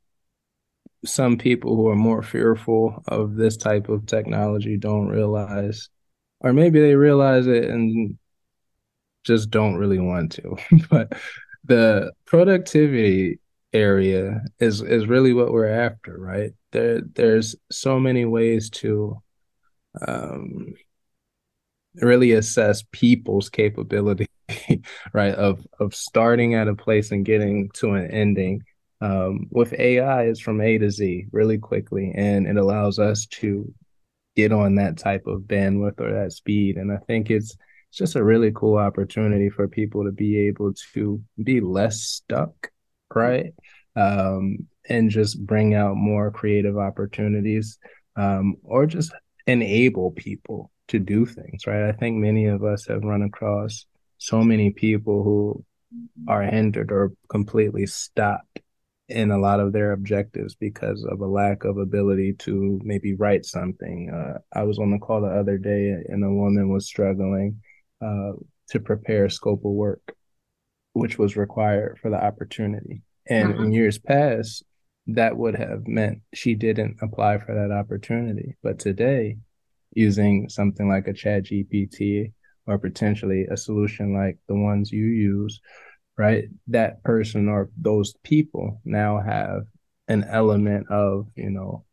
some 1.05 1.39
people 1.39 1.77
who 1.77 1.89
are 1.89 1.97
more 1.97 2.23
fearful 2.23 3.03
of 3.07 3.37
this 3.37 3.57
type 3.57 3.89
of 3.89 4.07
technology 4.07 4.77
don't 4.77 5.09
realize, 5.09 5.89
or 6.41 6.53
maybe 6.53 6.81
they 6.81 6.95
realize 6.95 7.47
it 7.47 7.65
and 7.65 8.19
just 9.25 9.51
don't 9.51 9.77
really 9.77 9.99
want 9.99 10.33
to. 10.33 10.57
but 10.91 11.13
the 11.65 12.13
productivity 12.27 13.39
area 13.73 14.43
is 14.59 14.83
is 14.83 15.07
really 15.07 15.33
what 15.33 15.53
we're 15.53 15.69
after, 15.69 16.19
right? 16.19 16.53
There 16.73 17.01
there's 17.01 17.57
so 17.71 17.99
many 17.99 18.25
ways 18.25 18.71
to 18.71 19.23
um 20.07 20.75
really 21.97 22.33
assess 22.33 22.85
people's 22.93 23.49
capability 23.49 24.27
right 25.13 25.35
of 25.35 25.67
of 25.81 25.95
starting 25.95 26.55
at 26.55 26.69
a 26.69 26.75
place 26.75 27.11
and 27.11 27.25
getting 27.25 27.71
to 27.75 27.95
an 27.95 28.11
ending 28.11 28.63
um, 29.01 29.47
with 29.51 29.73
AI, 29.79 30.25
it's 30.25 30.41
from 30.41 30.61
A 30.61 30.79
to 30.79 30.91
Z 30.91 31.27
really 31.33 31.59
quickly, 31.59 32.13
and 32.17 32.47
it 32.47 32.57
allows 32.57 32.99
us 32.99 33.27
to 33.27 33.73
get 34.35 34.53
on 34.53 34.77
that 34.77 34.97
type 34.97 35.27
of 35.27 35.43
bandwidth 35.43 36.01
or 36.01 36.13
that 36.13 36.33
speed. 36.33 36.77
And 36.77 36.93
I 36.93 36.97
think 36.97 37.31
it's 37.31 37.57
it's 37.89 37.99
just 37.99 38.17
a 38.17 38.25
really 38.25 38.53
cool 38.55 38.77
opportunity 38.77 39.49
for 39.49 39.67
people 39.69 40.05
to 40.05 40.13
be 40.13 40.39
able 40.49 40.75
to 40.95 41.23
be 41.43 41.61
less 41.61 42.03
stuck, 42.03 42.71
right? 43.15 43.53
Um, 43.97 44.69
and 44.89 45.11
just 45.11 45.45
bring 45.45 45.75
out 45.75 45.97
more 45.97 46.31
creative 46.31 46.79
opportunities, 46.79 47.79
um, 48.17 48.57
or 48.63 48.87
just 48.87 49.13
enable 49.47 50.11
people 50.13 50.71
to 50.89 50.99
do 50.99 51.27
things, 51.27 51.67
right? 51.67 51.89
I 51.89 51.93
think 51.93 52.17
many 52.17 52.47
of 52.47 52.65
us 52.65 52.87
have 52.87 53.03
run 53.03 53.23
across 53.23 53.87
so 54.19 54.43
many 54.43 54.71
people 54.71 55.23
who 55.23 55.65
are 56.27 56.43
hindered 56.43 56.91
or 56.91 57.13
completely 57.29 57.87
stopped 57.87 58.61
in 59.09 59.31
a 59.31 59.39
lot 59.39 59.61
of 59.61 59.73
their 59.73 59.93
objectives 59.93 60.55
because 60.55 61.03
of 61.05 61.21
a 61.21 61.27
lack 61.27 61.65
of 61.65 61.79
ability 61.79 62.35
to 62.35 62.79
maybe 62.85 63.15
write 63.15 63.47
something. 63.47 64.11
Uh, 64.11 64.39
I 64.53 64.65
was 64.65 64.79
on 64.79 64.91
the 64.91 64.99
call 64.99 65.23
the 65.23 65.29
other 65.29 65.57
day 65.57 65.95
and 66.09 66.23
a 66.23 66.31
woman 66.31 66.71
was 66.71 66.87
struggling 66.87 67.63
uh, 68.05 68.33
to 68.71 68.81
prepare 68.81 69.25
a 69.25 69.31
scope 69.31 69.65
of 69.65 69.73
work, 69.73 70.15
which 70.99 71.19
was 71.19 71.37
required 71.37 71.99
for 72.01 72.11
the 72.11 72.23
opportunity. 72.23 73.03
And 73.29 73.55
mm-hmm. 73.55 73.65
in 73.65 73.73
years 73.73 73.99
past, 73.99 74.65
that 75.07 75.37
would 75.37 75.55
have 75.55 75.87
meant 75.87 76.23
she 76.35 76.55
didn't 76.55 76.99
apply 77.01 77.39
for 77.39 77.55
that 77.55 77.73
opportunity. 77.73 78.57
But 78.63 78.79
today, 78.79 79.39
using 79.93 80.49
something 80.49 80.89
like 80.89 81.07
a 81.07 81.13
ChatGPT 81.13 82.33
or 82.67 82.79
potentially 82.79 83.47
a 83.51 83.57
solution 83.57 84.13
like 84.13 84.39
the 84.49 84.55
ones 84.55 84.93
you 84.93 85.07
use, 85.07 85.61
right? 86.17 86.45
That 86.67 87.03
person 87.05 87.49
or 87.49 87.71
those 87.77 88.15
people 88.25 88.81
now 88.85 89.21
have 89.21 89.63
an 90.09 90.25
element 90.25 90.89
of, 90.91 91.29
you 91.37 91.51
know, 91.51 91.85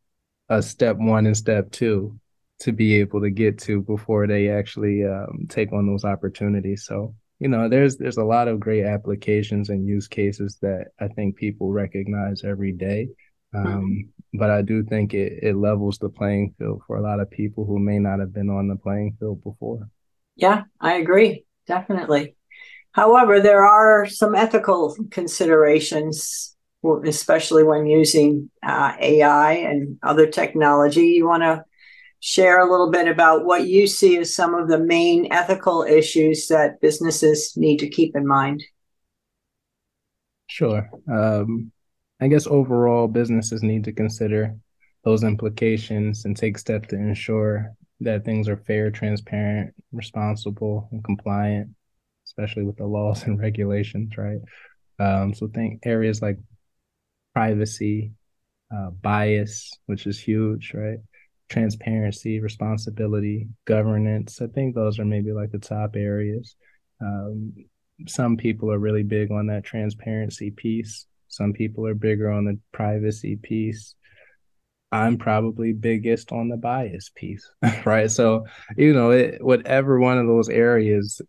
a 0.50 0.62
step 0.62 0.98
one 0.98 1.26
and 1.26 1.38
step 1.38 1.72
two 1.72 2.20
to 2.60 2.72
be 2.72 2.96
able 2.96 3.22
to 3.22 3.30
get 3.30 3.60
to 3.60 3.82
before 3.82 4.28
they 4.28 4.50
actually 4.50 5.06
um, 5.06 5.46
take 5.48 5.72
on 5.74 5.88
those 5.88 6.06
opportunities. 6.06 6.86
So, 6.86 7.16
you 7.40 7.48
know, 7.48 7.68
there's 7.68 7.98
there's 7.98 8.18
a 8.18 8.24
lot 8.24 8.48
of 8.48 8.60
great 8.60 8.86
applications 8.86 9.70
and 9.70 9.88
use 9.88 10.08
cases 10.08 10.58
that 10.62 10.88
I 11.00 11.08
think 11.10 11.36
people 11.36 11.72
recognize 11.72 12.44
every 12.44 12.72
day. 12.72 13.10
Um, 13.54 13.66
mm-hmm. 13.66 14.38
But 14.38 14.50
I 14.50 14.62
do 14.62 14.84
think 14.84 15.14
it, 15.14 15.40
it 15.44 15.56
levels 15.56 15.98
the 15.98 16.10
playing 16.10 16.56
field 16.58 16.82
for 16.88 16.98
a 16.98 17.02
lot 17.02 17.20
of 17.20 17.30
people 17.32 17.66
who 17.66 17.80
may 17.80 18.00
not 18.00 18.20
have 18.20 18.34
been 18.34 18.50
on 18.50 18.68
the 18.68 18.76
playing 18.76 19.16
field 19.20 19.44
before. 19.44 19.88
Yeah, 20.36 20.64
I 20.80 20.96
agree. 20.96 21.46
Definitely. 21.68 22.36
However, 22.92 23.40
there 23.40 23.66
are 23.66 24.06
some 24.06 24.36
ethical 24.36 24.96
considerations, 25.12 26.56
especially 27.06 27.64
when 27.64 27.88
using 27.88 28.50
uh, 28.64 28.94
AI 29.00 29.54
and 29.54 29.98
other 30.02 30.28
technology. 30.28 31.08
You 31.08 31.28
want 31.28 31.44
to 31.44 31.64
share 32.26 32.60
a 32.60 32.70
little 32.70 32.90
bit 32.90 33.08
about 33.08 33.46
what 33.46 33.68
you 33.68 33.86
see 33.86 34.18
as 34.18 34.34
some 34.34 34.56
of 34.56 34.68
the 34.68 34.80
main 34.80 35.32
ethical 35.32 35.84
issues 35.84 36.48
that 36.48 36.82
businesses 36.82 37.54
need 37.56 37.78
to 37.78 37.90
keep 37.90 38.16
in 38.16 38.26
mind? 38.26 38.64
Sure. 40.48 40.90
Um, 41.12 41.72
I 42.20 42.28
guess 42.28 42.48
overall, 42.48 43.08
businesses 43.08 43.62
need 43.62 43.84
to 43.84 43.92
consider 43.92 44.56
those 45.04 45.24
implications 45.24 46.26
and 46.26 46.36
take 46.36 46.58
steps 46.58 46.88
to 46.88 46.96
ensure 46.96 47.74
that 48.00 48.26
things 48.26 48.50
are 48.50 48.58
fair, 48.58 48.90
transparent, 48.90 49.76
responsible, 49.92 50.90
and 50.92 51.04
compliant 51.04 51.70
especially 52.26 52.64
with 52.64 52.78
the 52.78 52.86
laws 52.86 53.24
and 53.28 53.40
regulations, 53.40 54.18
right? 54.18 54.40
Um, 55.00 55.34
so 55.34 55.48
think 55.48 55.82
areas 55.86 56.22
like 56.22 56.38
privacy, 57.34 58.14
uh, 58.76 58.90
bias, 58.90 59.72
which 59.86 60.08
is 60.08 60.20
huge, 60.20 60.74
right? 60.74 61.00
Transparency, 61.50 62.40
responsibility, 62.40 63.48
governance. 63.66 64.42
I 64.42 64.48
think 64.48 64.76
those 64.76 65.00
are 65.00 65.06
maybe 65.06 65.32
like 65.32 65.52
the 65.52 65.60
top 65.60 65.96
areas. 65.96 66.56
Um, 67.02 67.54
some 68.08 68.38
people 68.38 68.72
are 68.72 68.80
really 68.80 69.04
big 69.04 69.32
on 69.32 69.48
that 69.48 69.64
transparency 69.64 70.52
piece. 70.52 71.06
Some 71.28 71.54
people 71.54 71.86
are 71.88 71.94
bigger 71.94 72.32
on 72.32 72.46
the 72.46 72.60
privacy 72.72 73.36
piece. 73.36 73.96
I'm 74.92 75.18
probably 75.18 75.74
biggest 75.74 76.32
on 76.32 76.48
the 76.48 76.58
bias 76.58 77.12
piece, 77.14 77.50
right? 77.86 78.10
So, 78.10 78.46
you 78.78 78.94
know, 78.94 79.12
it, 79.12 79.44
whatever 79.44 80.00
one 80.00 80.18
of 80.18 80.28
those 80.28 80.50
areas 80.50 81.22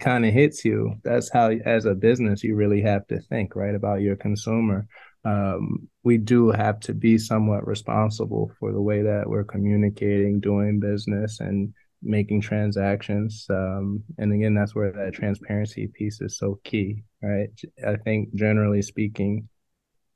kind 0.00 0.24
of 0.24 0.32
hits 0.32 0.64
you 0.64 0.94
that's 1.04 1.30
how 1.30 1.50
as 1.50 1.84
a 1.84 1.94
business 1.94 2.42
you 2.42 2.56
really 2.56 2.80
have 2.80 3.06
to 3.06 3.20
think 3.20 3.54
right 3.54 3.74
about 3.74 4.00
your 4.00 4.16
consumer 4.16 4.86
um, 5.24 5.88
we 6.02 6.18
do 6.18 6.50
have 6.50 6.80
to 6.80 6.92
be 6.92 7.16
somewhat 7.16 7.66
responsible 7.66 8.52
for 8.58 8.72
the 8.72 8.80
way 8.80 9.02
that 9.02 9.24
we're 9.26 9.44
communicating 9.44 10.40
doing 10.40 10.80
business 10.80 11.40
and 11.40 11.72
making 12.02 12.40
transactions 12.40 13.46
um, 13.50 14.02
and 14.18 14.32
again 14.32 14.54
that's 14.54 14.74
where 14.74 14.92
that 14.92 15.14
transparency 15.14 15.86
piece 15.86 16.20
is 16.20 16.36
so 16.36 16.60
key 16.64 17.02
right 17.22 17.48
i 17.86 17.96
think 17.96 18.34
generally 18.34 18.82
speaking 18.82 19.48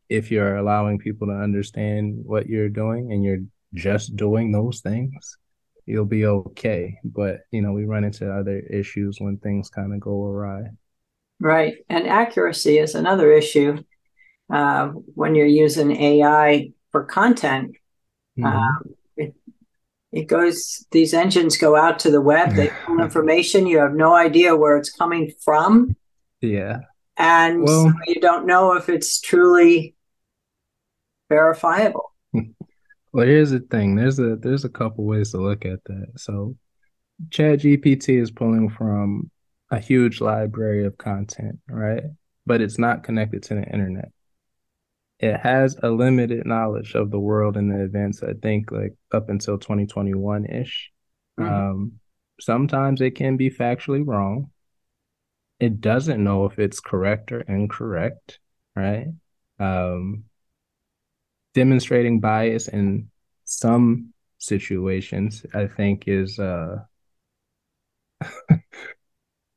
if 0.08 0.30
you're 0.30 0.56
allowing 0.56 0.98
people 0.98 1.26
to 1.26 1.32
understand 1.32 2.14
what 2.24 2.46
you're 2.46 2.68
doing 2.68 3.12
and 3.12 3.24
you're 3.24 3.42
just 3.74 4.16
doing 4.16 4.52
those 4.52 4.80
things 4.80 5.38
you'll 5.88 6.04
be 6.04 6.26
okay. 6.26 6.98
But 7.02 7.40
you 7.50 7.62
know, 7.62 7.72
we 7.72 7.84
run 7.84 8.04
into 8.04 8.30
other 8.30 8.58
issues 8.58 9.16
when 9.18 9.38
things 9.38 9.70
kind 9.70 9.94
of 9.94 10.00
go 10.00 10.26
awry. 10.26 10.64
Right, 11.40 11.76
and 11.88 12.06
accuracy 12.06 12.78
is 12.78 12.94
another 12.94 13.32
issue 13.32 13.82
uh, 14.50 14.88
when 14.88 15.34
you're 15.34 15.46
using 15.46 15.90
AI 15.92 16.72
for 16.92 17.04
content. 17.04 17.76
Mm-hmm. 18.38 18.46
Uh, 18.46 18.92
it, 19.16 19.34
it 20.12 20.26
goes; 20.26 20.86
these 20.90 21.14
engines 21.14 21.56
go 21.56 21.76
out 21.76 21.98
to 22.00 22.10
the 22.10 22.20
web. 22.20 22.52
They 22.52 22.70
pull 22.86 23.00
information. 23.00 23.66
You 23.66 23.78
have 23.78 23.94
no 23.94 24.14
idea 24.14 24.56
where 24.56 24.76
it's 24.76 24.90
coming 24.90 25.32
from. 25.44 25.96
Yeah, 26.40 26.80
and 27.16 27.62
well, 27.62 27.84
so 27.84 27.92
you 28.06 28.20
don't 28.20 28.46
know 28.46 28.74
if 28.74 28.88
it's 28.88 29.20
truly 29.20 29.94
verifiable. 31.28 32.12
Well, 33.10 33.26
here's 33.26 33.50
the 33.50 33.60
thing. 33.60 33.96
There's 33.96 34.18
a 34.18 34.36
there's 34.36 34.66
a 34.66 34.68
couple 34.68 35.04
ways 35.04 35.30
to 35.30 35.38
look 35.38 35.64
at 35.64 35.82
that. 35.84 36.08
So, 36.16 36.56
ChatGPT 37.30 38.20
is 38.20 38.30
pulling 38.30 38.68
from 38.68 39.30
a 39.70 39.80
huge 39.80 40.20
library 40.20 40.84
of 40.84 40.98
content, 40.98 41.58
right? 41.68 42.02
But 42.46 42.60
it's 42.60 42.78
not 42.78 43.04
connected 43.04 43.42
to 43.44 43.54
the 43.54 43.64
internet. 43.64 44.12
It 45.20 45.36
has 45.40 45.76
a 45.82 45.90
limited 45.90 46.46
knowledge 46.46 46.94
of 46.94 47.10
the 47.10 47.18
world 47.18 47.56
and 47.56 47.70
the 47.70 47.82
events. 47.82 48.22
I 48.22 48.34
think 48.34 48.70
like 48.70 48.94
up 49.12 49.28
until 49.28 49.58
2021 49.58 50.46
ish. 50.46 50.92
Mm-hmm. 51.38 51.52
Um, 51.52 51.92
sometimes 52.40 53.00
it 53.00 53.12
can 53.12 53.36
be 53.36 53.50
factually 53.50 54.06
wrong. 54.06 54.50
It 55.58 55.80
doesn't 55.80 56.22
know 56.22 56.44
if 56.44 56.58
it's 56.58 56.78
correct 56.78 57.32
or 57.32 57.40
incorrect, 57.40 58.38
right? 58.76 59.08
Um, 59.58 60.24
demonstrating 61.54 62.20
bias 62.20 62.68
in 62.68 63.10
some 63.44 64.12
situations, 64.38 65.44
I 65.52 65.66
think, 65.66 66.04
is 66.06 66.38
uh, 66.38 66.76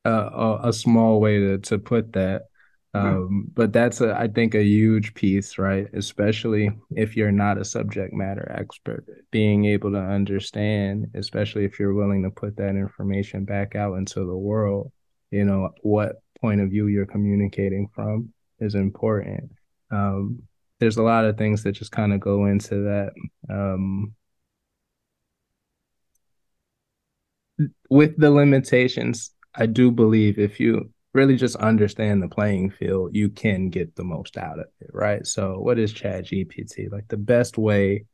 a, 0.04 0.58
a 0.64 0.72
small 0.72 1.20
way 1.20 1.38
to, 1.38 1.58
to 1.58 1.78
put 1.78 2.14
that. 2.14 2.46
Um, 2.94 3.46
but 3.54 3.72
that's 3.72 4.02
a, 4.02 4.14
I 4.18 4.28
think 4.28 4.54
a 4.54 4.62
huge 4.62 5.14
piece, 5.14 5.56
right? 5.56 5.86
Especially 5.94 6.70
if 6.94 7.16
you're 7.16 7.32
not 7.32 7.56
a 7.56 7.64
subject 7.64 8.12
matter 8.12 8.50
expert, 8.54 9.06
being 9.30 9.64
able 9.64 9.92
to 9.92 9.98
understand, 9.98 11.06
especially 11.14 11.64
if 11.64 11.78
you're 11.78 11.94
willing 11.94 12.22
to 12.24 12.30
put 12.30 12.56
that 12.56 12.70
information 12.70 13.44
back 13.46 13.74
out 13.74 13.94
into 13.94 14.26
the 14.26 14.36
world, 14.36 14.92
you 15.30 15.44
know, 15.44 15.70
what 15.80 16.16
point 16.40 16.60
of 16.60 16.68
view 16.68 16.86
you're 16.88 17.06
communicating 17.06 17.88
from 17.94 18.32
is 18.60 18.74
important. 18.74 19.50
Um, 19.90 20.42
there's 20.78 20.98
a 20.98 21.02
lot 21.02 21.24
of 21.24 21.38
things 21.38 21.62
that 21.62 21.72
just 21.72 21.92
kind 21.92 22.12
of 22.12 22.20
go 22.20 22.44
into 22.44 22.74
that. 22.84 23.12
Um, 23.48 24.14
with 27.88 28.18
the 28.18 28.30
limitations, 28.30 29.30
I 29.54 29.66
do 29.66 29.90
believe 29.90 30.38
if 30.38 30.60
you 30.60 30.90
really 31.14 31.36
just 31.36 31.56
understand 31.56 32.22
the 32.22 32.28
playing 32.28 32.70
field, 32.70 33.14
you 33.14 33.28
can 33.28 33.68
get 33.68 33.94
the 33.96 34.04
most 34.04 34.36
out 34.36 34.58
of 34.58 34.66
it, 34.80 34.90
right? 34.92 35.26
So, 35.26 35.58
what 35.58 35.78
is 35.78 35.92
ChatGPT? 35.92 36.90
Like 36.90 37.08
the 37.08 37.16
best 37.16 37.58
way 37.58 38.06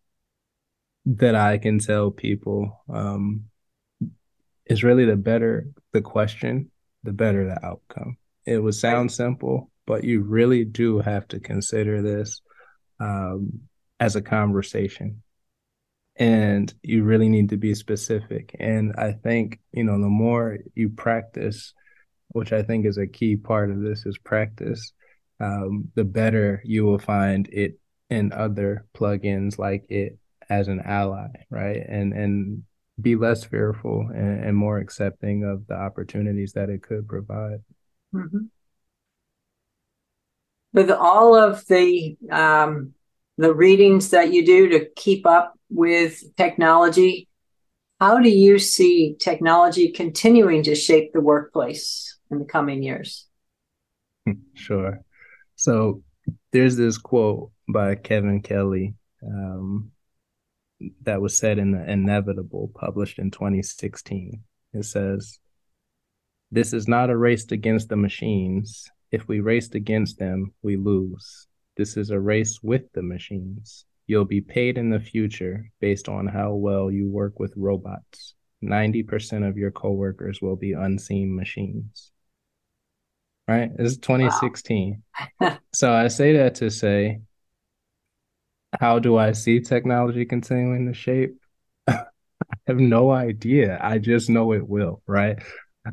that 1.07 1.35
I 1.35 1.59
can 1.59 1.79
tell 1.79 2.11
people 2.11 2.83
um, 2.93 3.45
is 4.67 4.85
really 4.85 5.05
the 5.05 5.17
better 5.17 5.69
the 5.93 6.03
question, 6.03 6.71
the 7.03 7.13
better 7.13 7.47
the 7.47 7.65
outcome. 7.65 8.17
It 8.45 8.59
would 8.59 8.75
sound 8.75 9.13
simple, 9.13 9.71
but 9.87 10.05
you 10.05 10.23
really 10.23 10.65
do 10.65 10.99
have 10.99 11.29
to 11.29 11.41
consider 11.41 12.03
this 12.03 12.41
um, 13.01 13.61
as 14.01 14.17
a 14.17 14.23
conversation. 14.23 15.23
And 16.17 16.73
you 16.83 17.05
really 17.05 17.29
need 17.29 17.51
to 17.51 17.57
be 17.57 17.75
specific. 17.75 18.57
And 18.59 18.93
I 18.99 19.13
think, 19.13 19.61
you 19.73 19.85
know, 19.85 20.01
the 20.01 20.09
more 20.09 20.59
you 20.75 20.89
practice, 20.89 21.75
which 22.29 22.53
I 22.53 22.63
think 22.63 22.87
is 22.87 22.99
a 22.99 23.07
key 23.07 23.37
part 23.37 23.71
of 23.71 23.81
this 23.81 24.07
is 24.07 24.19
practice, 24.19 24.93
um, 25.41 25.91
the 25.95 26.05
better 26.05 26.63
you 26.65 26.85
will 26.85 26.99
find 26.99 27.49
it 27.49 27.79
in 28.11 28.33
other 28.33 28.87
plugins 28.97 29.59
like 29.59 29.85
it 29.89 30.19
as 30.49 30.69
an 30.69 30.81
ally, 30.85 31.29
right? 31.51 31.85
And 31.89 32.13
and 32.13 32.63
be 33.01 33.15
less 33.15 33.45
fearful 33.45 34.09
and, 34.13 34.45
and 34.45 34.57
more 34.57 34.79
accepting 34.79 35.45
of 35.45 35.67
the 35.69 35.75
opportunities 35.75 36.53
that 36.55 36.69
it 36.69 36.83
could 36.83 37.07
provide. 37.07 37.63
Mm-hmm 38.13 38.47
with 40.73 40.91
all 40.91 41.35
of 41.35 41.67
the 41.67 42.17
um, 42.31 42.93
the 43.37 43.55
readings 43.55 44.11
that 44.11 44.33
you 44.33 44.45
do 44.45 44.69
to 44.69 44.89
keep 44.97 45.27
up 45.27 45.55
with 45.71 46.23
technology, 46.37 47.29
how 48.01 48.19
do 48.19 48.29
you 48.29 48.59
see 48.59 49.17
technology 49.19 49.93
continuing 49.93 50.63
to 50.65 50.75
shape 50.75 51.13
the 51.13 51.21
workplace 51.21 52.18
in 52.31 52.39
the 52.39 52.45
coming 52.45 52.83
years? 52.83 53.27
Sure. 54.55 55.01
So 55.57 56.03
there's 56.53 56.77
this 56.77 56.99
quote 56.99 57.51
by 57.67 57.95
Kevin 57.95 58.43
Kelly 58.43 58.95
um, 59.23 59.91
that 61.03 61.23
was 61.23 61.39
said 61.39 61.59
in 61.59 61.73
the 61.73 61.91
Inevitable, 61.91 62.71
published 62.75 63.19
in 63.19 63.31
2016. 63.31 64.43
It 64.75 64.85
says, 64.85 65.39
This 66.51 66.75
is 66.75 66.89
not 66.89 67.09
a 67.09 67.17
race 67.17 67.51
against 67.51 67.89
the 67.89 67.97
machines 67.97 68.91
if 69.11 69.27
we 69.27 69.41
raced 69.41 69.75
against 69.75 70.19
them, 70.19 70.53
we 70.63 70.77
lose. 70.77 71.47
This 71.77 71.97
is 71.97 72.11
a 72.11 72.21
race 72.21 72.61
with 72.63 72.93
the 72.93 73.03
machines. 73.03 73.87
You'll 74.07 74.27
be 74.27 74.41
paid 74.41 74.77
in 74.77 74.91
the 74.91 75.01
future 75.01 75.71
based 75.81 76.09
on 76.09 76.27
how 76.27 76.55
well 76.55 76.91
you 76.91 77.09
work 77.09 77.39
with 77.39 77.55
robots. 77.57 78.35
90% 78.63 79.49
of 79.49 79.57
your 79.57 79.71
coworkers 79.71 80.43
will 80.43 80.57
be 80.57 80.73
unseen 80.73 81.35
machines. 81.35 82.13
Right? 83.49 83.75
This 83.77 83.93
is 83.93 83.99
2016. 83.99 85.03
Wow. 85.41 85.59
so 85.75 85.93
I 85.93 86.09
say 86.09 86.37
that 86.37 86.57
to 86.57 86.71
say, 86.71 87.21
how 88.79 88.99
do 88.99 89.17
I 89.17 89.33
see 89.33 89.61
technology 89.61 90.25
continuing 90.25 90.87
to 90.87 90.95
shape? 90.95 91.35
I 91.89 92.05
have 92.67 92.79
no 92.79 93.11
idea. 93.11 93.79
I 93.81 93.99
just 93.99 94.29
know 94.29 94.53
it 94.53 94.69
will, 94.69 95.03
right? 95.07 95.39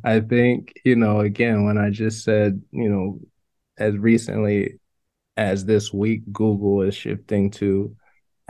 I 0.03 0.19
think, 0.19 0.73
you 0.83 0.95
know, 0.95 1.21
again, 1.21 1.65
when 1.65 1.77
I 1.77 1.89
just 1.89 2.23
said, 2.23 2.61
you 2.71 2.89
know, 2.89 3.19
as 3.77 3.95
recently 3.97 4.79
as 5.37 5.65
this 5.65 5.93
week, 5.93 6.23
Google 6.31 6.81
is 6.81 6.95
shifting 6.95 7.51
to 7.51 7.95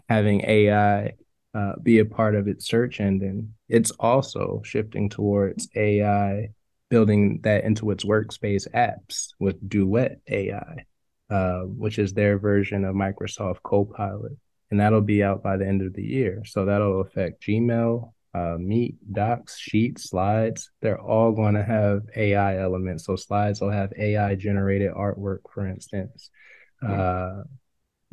having 0.09 0.41
AI 0.41 1.13
uh, 1.53 1.73
be 1.81 1.99
a 1.99 2.05
part 2.05 2.35
of 2.35 2.47
its 2.47 2.67
search 2.67 2.99
engine. 2.99 3.53
It's 3.69 3.91
also 3.91 4.61
shifting 4.65 5.09
towards 5.09 5.69
AI 5.75 6.49
building 6.95 7.41
that 7.43 7.65
into 7.65 7.91
its 7.91 8.05
workspace 8.05 8.65
apps 8.73 9.33
with 9.37 9.57
Duet 9.69 10.21
AI, 10.29 10.85
uh, 11.29 11.63
which 11.63 11.99
is 11.99 12.13
their 12.13 12.39
version 12.39 12.85
of 12.85 12.95
Microsoft 12.95 13.61
Copilot. 13.63 14.37
And 14.71 14.79
that'll 14.79 15.01
be 15.01 15.21
out 15.21 15.43
by 15.43 15.57
the 15.57 15.67
end 15.67 15.81
of 15.81 15.91
the 15.91 16.01
year. 16.01 16.43
So 16.45 16.63
that'll 16.63 17.01
affect 17.01 17.43
Gmail, 17.43 18.13
uh, 18.33 18.55
Meet, 18.57 18.95
Docs, 19.11 19.59
Sheets, 19.59 20.09
Slides, 20.09 20.71
they're 20.81 21.01
all 21.01 21.33
going 21.33 21.55
to 21.55 21.65
have 21.65 22.03
AI 22.15 22.59
elements. 22.59 23.05
So 23.05 23.17
slides 23.17 23.59
will 23.59 23.71
have 23.71 23.91
AI 23.99 24.35
generated 24.35 24.93
artwork, 24.93 25.39
for 25.53 25.67
instance. 25.67 26.29
Uh, 26.81 27.43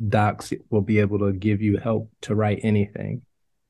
Docs 0.05 0.51
will 0.69 0.81
be 0.81 0.99
able 0.99 1.19
to 1.19 1.31
give 1.31 1.61
you 1.61 1.77
help 1.77 2.11
to 2.23 2.35
write 2.35 2.59
anything. 2.63 3.21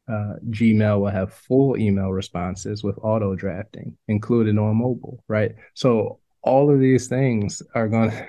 Uh, 0.08 0.34
Gmail 0.50 1.00
will 1.00 1.08
have 1.08 1.34
full 1.34 1.78
email 1.78 2.12
responses 2.12 2.84
with 2.84 2.98
auto 3.02 3.36
drafting 3.36 3.98
included 4.08 4.58
on 4.58 4.76
mobile, 4.76 5.24
right? 5.30 5.56
So 5.76 6.20
all 6.42 6.70
of 6.70 6.80
these 6.80 7.08
things 7.08 7.62
are 7.74 7.88
going 7.88 8.12
to 8.12 8.28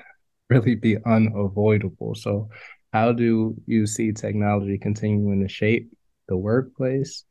really 0.51 0.77
be 0.77 0.99
unavoidable. 1.05 2.15
So, 2.15 2.49
how 2.93 3.11
do 3.13 3.57
you 3.67 3.87
see 3.89 4.13
technology 4.13 4.79
continuing 4.79 5.43
to 5.43 5.49
shape 5.49 5.91
the 6.29 6.37
workplace? 6.37 7.25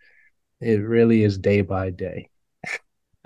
it 0.62 0.82
really 0.82 1.24
is 1.24 1.38
day 1.38 1.62
by 1.62 1.90
day. 1.90 2.30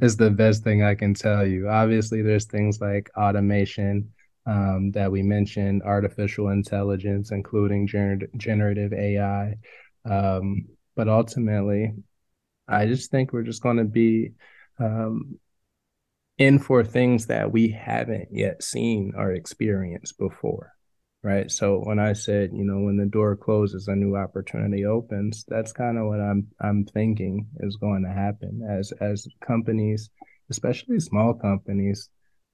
is 0.00 0.16
the 0.16 0.30
best 0.30 0.64
thing 0.64 0.82
I 0.82 0.94
can 0.94 1.14
tell 1.14 1.46
you. 1.46 1.68
Obviously, 1.68 2.22
there's 2.22 2.46
things 2.46 2.80
like 2.80 3.10
automation 3.16 4.12
um, 4.46 4.90
that 4.92 5.10
we 5.10 5.22
mentioned, 5.22 5.82
artificial 5.84 6.48
intelligence, 6.48 7.30
including 7.30 7.86
gener- 7.86 8.28
generative 8.36 8.92
AI. 8.92 9.56
Um, 10.04 10.66
but 10.94 11.08
ultimately, 11.08 11.94
I 12.68 12.86
just 12.86 13.10
think 13.10 13.32
we're 13.32 13.42
just 13.42 13.62
going 13.62 13.78
to 13.78 13.84
be 13.84 14.32
um, 14.78 15.38
in 16.38 16.58
for 16.58 16.84
things 16.84 17.26
that 17.26 17.52
we 17.52 17.68
haven't 17.68 18.28
yet 18.30 18.62
seen 18.62 19.12
or 19.16 19.32
experienced 19.32 20.18
before 20.18 20.72
right? 21.22 21.50
So 21.50 21.78
when 21.78 21.98
i 21.98 22.12
said 22.12 22.50
you 22.52 22.64
know 22.64 22.80
when 22.80 22.96
the 22.96 23.06
door 23.06 23.36
closes 23.36 23.88
a 23.88 23.94
new 23.94 24.16
opportunity 24.16 24.84
opens 24.84 25.44
that's 25.48 25.72
kind 25.72 25.98
of 25.98 26.06
what 26.06 26.20
i'm 26.20 26.48
i'm 26.60 26.84
thinking 26.84 27.46
is 27.60 27.76
going 27.76 28.02
to 28.02 28.12
happen. 28.12 28.66
As 28.68 28.92
as 29.00 29.26
companies 29.40 30.10
especially 30.50 31.00
small 31.00 31.34
companies 31.34 32.10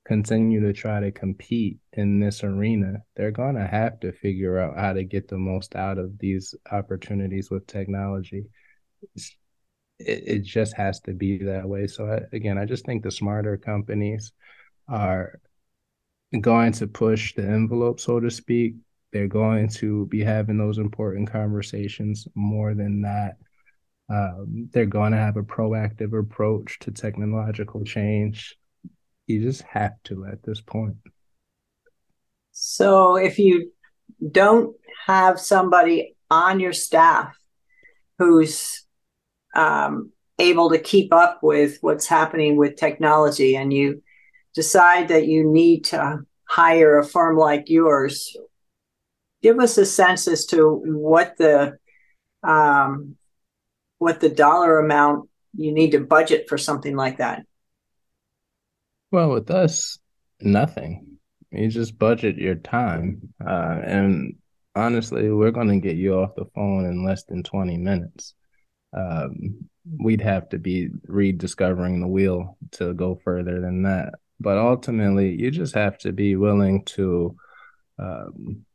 continue 0.09 0.61
to 0.61 0.73
try 0.73 0.99
to 1.01 1.13
compete 1.13 1.79
in 1.93 2.19
this 2.19 2.43
arena 2.43 2.95
they're 3.15 3.31
going 3.31 3.55
to 3.55 3.67
have 3.67 4.01
to 4.01 4.11
figure 4.11 4.59
out 4.59 4.77
how 4.77 4.93
to 4.93 5.05
get 5.05 5.29
the 5.29 5.39
most 5.39 5.77
out 5.77 5.99
of 5.99 6.19
these 6.19 6.55
opportunities 6.73 7.51
with 7.51 7.67
technology 7.67 8.47
it, 9.15 10.23
it 10.27 10.45
just 10.45 10.75
has 10.75 10.99
to 11.01 11.13
be 11.13 11.39
that 11.45 11.69
way 11.69 11.87
so 11.87 12.07
I, 12.07 12.21
again 12.35 12.59
i 12.59 12.65
just 12.65 12.87
think 12.87 13.03
the 13.03 13.11
smarter 13.11 13.57
companies 13.57 14.33
are 14.89 15.39
going 16.41 16.73
to 16.73 16.87
push 16.87 17.35
the 17.35 17.43
envelope, 17.43 18.01
so 18.01 18.21
to 18.21 18.31
speak. 18.31 18.75
They're 19.13 19.29
going 19.29 19.69
to 19.71 20.07
be 20.07 20.23
having 20.23 20.59
those 20.59 20.77
important 20.77 21.31
conversations 21.31 22.29
more 22.35 22.75
than 22.75 23.03
that. 23.03 23.37
Um, 24.11 24.69
they're 24.73 24.87
going 24.87 25.13
to 25.13 25.19
have 25.19 25.37
a 25.37 25.43
proactive 25.43 26.19
approach 26.19 26.79
to 26.81 26.91
technological 26.91 27.85
change. 27.85 28.57
You 29.29 29.43
just 29.43 29.63
have 29.63 29.93
to 30.05 30.25
at 30.25 30.43
this 30.43 30.61
point. 30.63 30.97
So, 32.51 33.17
if 33.17 33.39
you 33.39 33.73
don't 34.33 34.75
have 35.07 35.39
somebody 35.39 36.17
on 36.31 36.61
your 36.61 36.73
staff 36.73 37.37
who's 38.19 38.85
um, 39.55 40.11
able 40.39 40.71
to 40.71 40.79
keep 40.79 41.13
up 41.13 41.41
with 41.43 41.79
what's 41.83 42.07
happening 42.07 42.57
with 42.57 42.77
technology 42.77 43.55
and 43.55 43.73
you 43.73 44.03
decide 44.55 45.09
that 45.09 45.27
you 45.27 45.45
need 45.45 45.85
to 45.85 46.21
hire 46.49 46.99
a 46.99 47.07
firm 47.07 47.37
like 47.37 47.69
yours, 47.69 48.35
give 49.43 49.59
us 49.61 49.77
a 49.77 49.85
sense 49.85 50.27
as 50.27 50.47
to 50.47 50.83
what 50.85 51.35
the 51.37 51.77
um, 52.43 53.17
what 53.99 54.21
the 54.21 54.31
dollar 54.31 54.79
amount 54.79 55.29
you 55.55 55.73
need 55.73 55.91
to 55.91 56.01
budget 56.01 56.49
for 56.49 56.57
something 56.57 56.97
like 56.97 57.19
that. 57.19 57.45
Well, 59.11 59.31
with 59.31 59.51
us, 59.51 59.99
nothing. 60.41 61.19
You 61.51 61.69
just 61.69 61.99
budget 61.99 62.37
your 62.37 62.57
time, 62.57 63.33
uh, 63.45 63.81
and 63.83 64.35
honestly, 64.75 65.31
we're 65.31 65.51
going 65.51 65.69
to 65.69 65.81
get 65.81 65.97
you 65.97 66.15
off 66.15 66.35
the 66.37 66.45
phone 66.55 66.85
in 66.85 67.07
less 67.07 67.25
than 67.25 67.43
twenty 67.43 67.79
minutes. 67.79 68.35
Um, 68.95 69.69
we'd 69.99 70.21
have 70.21 70.51
to 70.51 70.59
be 70.59 70.91
rediscovering 71.07 72.01
the 72.01 72.07
wheel 72.07 72.59
to 72.73 72.93
go 72.93 73.19
further 73.25 73.61
than 73.61 73.83
that. 73.85 74.15
But 74.41 74.59
ultimately, 74.59 75.35
you 75.41 75.51
just 75.51 75.75
have 75.75 75.97
to 75.99 76.13
be 76.13 76.37
willing 76.37 76.85
to 76.85 77.35
um, 77.99 78.67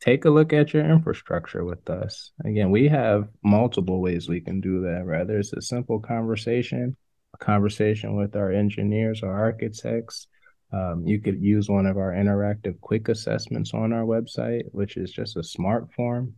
take 0.00 0.26
a 0.26 0.30
look 0.30 0.52
at 0.52 0.74
your 0.74 0.84
infrastructure 0.84 1.64
with 1.64 1.88
us. 1.88 2.32
Again, 2.44 2.70
we 2.70 2.88
have 2.88 3.28
multiple 3.42 4.02
ways 4.02 4.28
we 4.28 4.40
can 4.40 4.60
do 4.60 4.82
that. 4.82 5.04
Rather, 5.06 5.38
it's 5.38 5.54
a 5.54 5.62
simple 5.62 6.00
conversation, 6.00 6.96
a 7.34 7.44
conversation 7.44 8.16
with 8.16 8.36
our 8.36 8.50
engineers 8.50 9.22
or 9.22 9.30
architects. 9.30 10.28
Um, 10.72 11.04
you 11.06 11.20
could 11.20 11.42
use 11.42 11.68
one 11.68 11.86
of 11.86 11.98
our 11.98 12.12
interactive 12.12 12.80
quick 12.80 13.08
assessments 13.08 13.74
on 13.74 13.92
our 13.92 14.04
website, 14.04 14.62
which 14.72 14.96
is 14.96 15.12
just 15.12 15.36
a 15.36 15.42
smart 15.42 15.92
form 15.92 16.34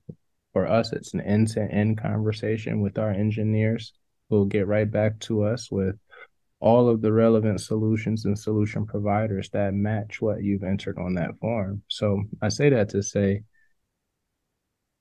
for 0.56 0.66
us, 0.66 0.94
it's 0.94 1.12
an 1.12 1.20
end 1.20 1.48
to 1.48 1.60
end 1.60 2.00
conversation 2.00 2.80
with 2.80 2.96
our 2.96 3.10
engineers 3.10 3.92
who'll 4.30 4.46
get 4.46 4.66
right 4.66 4.90
back 4.90 5.20
to 5.20 5.42
us 5.42 5.70
with 5.70 5.96
all 6.60 6.88
of 6.88 7.02
the 7.02 7.12
relevant 7.12 7.60
solutions 7.60 8.24
and 8.24 8.38
solution 8.38 8.86
providers 8.86 9.50
that 9.50 9.74
match 9.74 10.22
what 10.22 10.42
you've 10.42 10.64
entered 10.64 10.96
on 10.96 11.12
that 11.16 11.38
form. 11.42 11.82
So 11.88 12.22
I 12.40 12.48
say 12.48 12.70
that 12.70 12.88
to 12.88 13.02
say, 13.02 13.42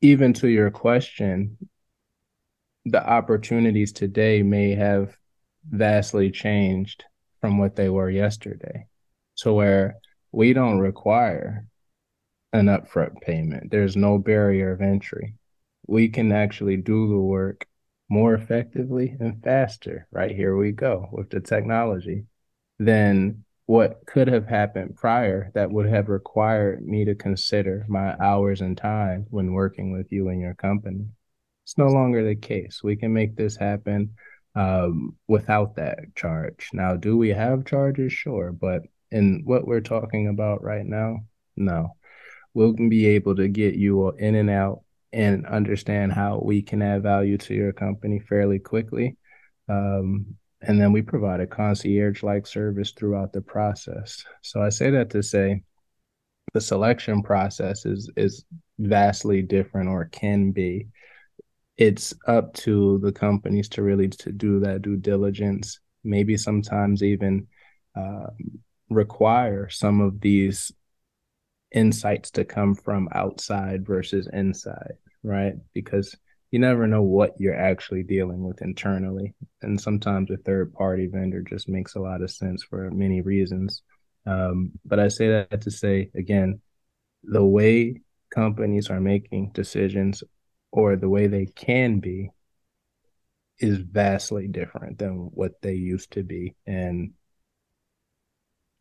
even 0.02 0.34
to 0.34 0.50
your 0.50 0.72
question, 0.72 1.58
the 2.84 3.02
opportunities 3.02 3.94
today 3.94 4.44
may 4.44 4.76
have 4.76 5.16
vastly 5.70 6.32
changed 6.32 7.04
from 7.42 7.58
what 7.58 7.76
they 7.76 7.90
were 7.90 8.10
yesterday. 8.10 8.88
So 9.36 9.54
where 9.54 9.96
we 10.32 10.54
don't 10.54 10.80
require 10.80 11.68
an 12.54 12.68
upfront 12.68 13.22
payment, 13.22 13.72
there's 13.72 13.96
no 13.96 14.18
barrier 14.18 14.72
of 14.72 14.82
entry 14.82 15.36
we 15.88 16.10
can 16.10 16.32
actually 16.32 16.78
do 16.78 17.08
the 17.08 17.18
work 17.18 17.68
more 18.10 18.34
effectively 18.34 19.16
and 19.20 19.42
faster. 19.44 20.08
Right 20.12 20.36
here 20.36 20.56
we 20.56 20.72
go 20.72 21.08
with 21.12 21.30
the 21.30 21.40
technology 21.40 22.26
than 22.80 23.44
what 23.66 24.06
could 24.06 24.28
have 24.28 24.48
happened 24.48 24.96
prior 24.96 25.52
that 25.56 25.72
would 25.72 25.88
have 25.88 26.10
required 26.10 26.86
me 26.86 27.06
to 27.06 27.16
consider 27.16 27.86
my 27.88 28.16
hours 28.20 28.62
and 28.62 28.78
time 28.78 29.26
when 29.30 29.54
working 29.54 29.92
with 29.92 30.12
you 30.12 30.30
and 30.30 30.40
your 30.40 30.54
company. 30.54 31.08
It's 31.64 31.78
no 31.78 31.88
longer 31.88 32.24
the 32.24 32.36
case. 32.36 32.82
We 32.84 32.96
can 32.96 33.12
make 33.12 33.36
this 33.36 33.58
happen 33.58 34.14
um, 34.56 35.18
without 35.28 35.76
that 35.76 36.16
charge. 36.16 36.70
Now, 36.74 36.96
do 36.96 37.18
we 37.18 37.30
have 37.30 37.66
charges? 37.66 38.14
Sure. 38.14 38.52
But 38.52 38.84
in 39.12 39.42
what 39.46 39.68
we're 39.68 39.82
talking 39.82 40.28
about 40.28 40.64
right 40.64 40.86
now, 40.86 41.20
no. 41.56 41.96
We'll 42.54 42.74
be 42.74 43.06
able 43.08 43.36
to 43.36 43.50
get 43.50 43.76
you 43.76 44.12
in 44.12 44.36
and 44.36 44.50
out 44.50 44.82
and 45.12 45.46
understand 45.46 46.14
how 46.14 46.42
we 46.44 46.62
can 46.62 46.82
add 46.82 47.04
value 47.04 47.38
to 47.38 47.54
your 47.54 47.74
company 47.74 48.20
fairly 48.20 48.60
quickly. 48.60 49.18
Um, 49.68 50.38
and 50.62 50.80
then 50.80 50.92
we 50.92 51.02
provide 51.02 51.42
a 51.42 51.48
concierge 51.48 52.24
like 52.24 52.48
service 52.48 52.92
throughout 52.92 53.34
the 53.34 53.42
process. 53.42 54.24
So 54.42 54.62
I 54.62 54.70
say 54.70 54.90
that 54.92 55.10
to 55.12 55.22
say 55.22 55.64
the 56.54 56.62
selection 56.62 57.22
process 57.22 57.86
is 57.86 58.10
is 58.16 58.46
vastly 58.80 59.42
different 59.42 59.90
or 59.90 60.06
can 60.06 60.52
be. 60.52 60.88
It's 61.78 62.14
up 62.28 62.54
to 62.56 63.00
the 63.00 63.12
companies 63.12 63.70
to 63.70 63.84
really 63.84 64.08
to 64.08 64.32
do 64.32 64.60
that 64.62 64.82
due 64.82 64.98
diligence, 64.98 65.80
maybe 66.04 66.38
sometimes 66.38 67.04
even 67.04 67.48
uh, 67.96 68.28
require 68.90 69.70
some 69.70 70.00
of 70.02 70.22
these 70.22 70.72
insights 71.72 72.32
to 72.32 72.46
come 72.46 72.76
from 72.76 73.10
outside 73.12 73.86
versus 73.86 74.30
inside 74.32 74.94
right? 75.26 75.56
Because 75.74 76.16
you 76.52 76.60
never 76.60 76.88
know 76.88 77.02
what 77.02 77.34
you're 77.40 77.60
actually 77.60 78.04
dealing 78.04 78.44
with 78.44 78.62
internally. 78.62 79.34
And 79.62 79.82
sometimes 79.82 80.30
a 80.32 80.38
third 80.38 80.74
party 80.74 81.08
vendor 81.08 81.42
just 81.42 81.68
makes 81.68 81.96
a 81.96 82.00
lot 82.00 82.22
of 82.22 82.32
sense 82.32 82.64
for 82.64 82.90
many 82.92 83.22
reasons. 83.22 83.82
Um, 84.26 84.72
but 84.86 85.00
I 85.00 85.10
say 85.10 85.28
that 85.30 85.62
to 85.62 85.72
say, 85.72 86.12
again, 86.16 86.62
the 87.24 87.44
way 87.44 88.02
companies 88.34 88.90
are 88.90 89.02
making 89.02 89.52
decisions 89.54 90.24
or 90.76 90.98
the 90.98 91.08
way 91.08 91.28
they 91.28 91.46
can 91.46 92.00
be 92.02 92.30
is 93.60 93.78
vastly 93.78 94.46
different 94.50 95.00
than 95.00 95.30
what 95.34 95.54
they 95.62 95.74
used 95.74 96.12
to 96.12 96.22
be. 96.22 96.54
And 96.68 97.14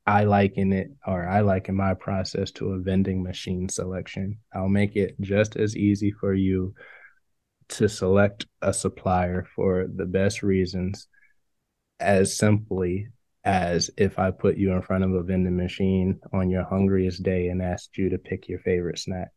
I 0.05 0.25
liken 0.25 0.73
it, 0.73 0.89
or 1.07 1.27
I 1.27 1.43
liken 1.43 1.77
my 1.77 1.95
process 1.95 2.51
to 2.53 2.73
a 2.73 2.81
vending 2.81 3.23
machine 3.23 3.69
selection. 3.69 4.39
I'll 4.53 4.69
make 4.69 4.97
it 4.97 5.15
just 5.21 5.55
as 5.55 5.77
easy 5.77 6.11
for 6.11 6.35
you 6.35 6.75
to 7.69 7.89
select 7.89 8.47
a 8.61 8.75
supplier 8.75 9.47
for 9.55 9.87
the 9.87 10.05
best 10.05 10.43
reasons 10.43 11.07
as 12.01 12.37
simply 12.37 13.07
as 13.45 13.89
if 13.97 14.19
I 14.19 14.33
put 14.33 14.57
you 14.57 14.73
in 14.73 14.83
front 14.83 15.05
of 15.05 15.13
a 15.13 15.23
vending 15.23 15.57
machine 15.57 16.19
on 16.33 16.51
your 16.51 16.65
hungriest 16.65 17.23
day 17.23 17.47
and 17.49 17.63
asked 17.63 17.97
you 17.97 18.11
to 18.11 18.19
pick 18.19 18.49
your 18.49 18.59
favorite 18.59 18.99
snack. 18.99 19.29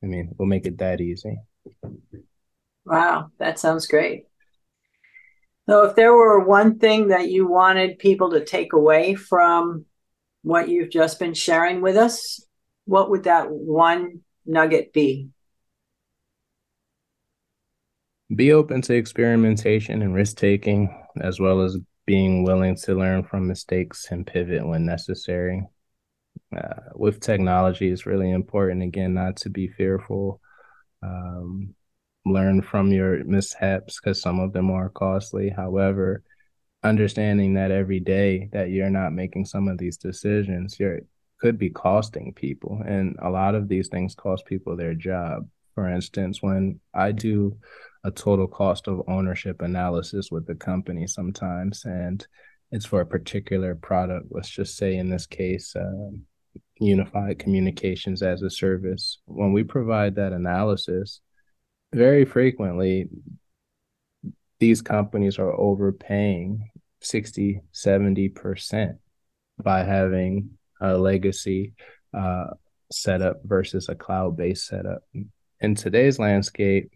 I 0.00 0.06
mean, 0.06 0.30
we'll 0.38 0.46
make 0.46 0.66
it 0.66 0.78
that 0.78 1.00
easy. 1.00 1.36
Wow, 2.84 3.30
that 3.38 3.58
sounds 3.58 3.86
great. 3.86 4.26
So, 5.68 5.84
if 5.84 5.96
there 5.96 6.12
were 6.12 6.44
one 6.44 6.78
thing 6.78 7.08
that 7.08 7.30
you 7.30 7.46
wanted 7.46 7.98
people 7.98 8.32
to 8.32 8.44
take 8.44 8.74
away 8.74 9.14
from 9.14 9.86
what 10.42 10.68
you've 10.68 10.90
just 10.90 11.18
been 11.18 11.32
sharing 11.32 11.80
with 11.80 11.96
us, 11.96 12.46
what 12.84 13.10
would 13.10 13.24
that 13.24 13.50
one 13.50 14.20
nugget 14.44 14.92
be? 14.92 15.30
Be 18.34 18.52
open 18.52 18.82
to 18.82 18.94
experimentation 18.94 20.02
and 20.02 20.14
risk 20.14 20.36
taking, 20.36 20.94
as 21.20 21.40
well 21.40 21.62
as 21.62 21.78
being 22.06 22.44
willing 22.44 22.76
to 22.76 22.94
learn 22.94 23.24
from 23.24 23.46
mistakes 23.46 24.08
and 24.10 24.26
pivot 24.26 24.66
when 24.66 24.84
necessary. 24.84 25.66
Uh, 26.54 26.90
with 26.94 27.20
technology, 27.20 27.90
it's 27.90 28.06
really 28.06 28.30
important, 28.30 28.82
again, 28.82 29.14
not 29.14 29.36
to 29.36 29.50
be 29.50 29.68
fearful. 29.68 30.40
Um, 31.04 31.74
learn 32.24 32.62
from 32.62 32.90
your 32.90 33.22
mishaps 33.24 34.00
because 34.00 34.20
some 34.20 34.40
of 34.40 34.52
them 34.52 34.70
are 34.70 34.88
costly. 34.88 35.50
However, 35.50 36.22
understanding 36.82 37.54
that 37.54 37.70
every 37.70 38.00
day 38.00 38.48
that 38.52 38.70
you're 38.70 38.90
not 38.90 39.12
making 39.12 39.44
some 39.44 39.68
of 39.68 39.78
these 39.78 39.98
decisions, 39.98 40.78
you're 40.80 41.00
could 41.44 41.58
be 41.58 41.68
costing 41.68 42.32
people. 42.32 42.80
And 42.86 43.16
a 43.20 43.28
lot 43.28 43.54
of 43.54 43.68
these 43.68 43.88
things 43.88 44.14
cost 44.14 44.46
people 44.46 44.76
their 44.76 44.94
job. 44.94 45.46
For 45.74 45.90
instance, 45.90 46.40
when 46.40 46.80
I 46.94 47.12
do 47.12 47.58
a 48.04 48.10
total 48.10 48.46
cost 48.46 48.88
of 48.88 49.02
ownership 49.08 49.60
analysis 49.60 50.30
with 50.30 50.46
the 50.46 50.54
company 50.54 51.06
sometimes, 51.06 51.84
and 51.84 52.26
it's 52.70 52.86
for 52.86 53.02
a 53.02 53.06
particular 53.06 53.74
product, 53.74 54.28
let's 54.30 54.48
just 54.48 54.78
say 54.78 54.96
in 54.96 55.10
this 55.10 55.26
case, 55.26 55.76
uh, 55.76 56.12
unified 56.78 57.38
communications 57.38 58.22
as 58.22 58.42
a 58.42 58.50
service. 58.50 59.18
When 59.26 59.52
we 59.52 59.64
provide 59.64 60.16
that 60.16 60.32
analysis, 60.32 61.20
very 61.92 62.24
frequently 62.24 63.08
these 64.58 64.82
companies 64.82 65.38
are 65.38 65.52
overpaying 65.52 66.70
60, 67.00 67.60
70% 67.72 68.98
by 69.62 69.84
having 69.84 70.50
a 70.80 70.96
legacy 70.96 71.74
uh, 72.16 72.46
setup 72.90 73.40
versus 73.44 73.88
a 73.88 73.94
cloud 73.94 74.36
based 74.36 74.66
setup. 74.66 75.02
In 75.60 75.74
today's 75.74 76.18
landscape, 76.18 76.92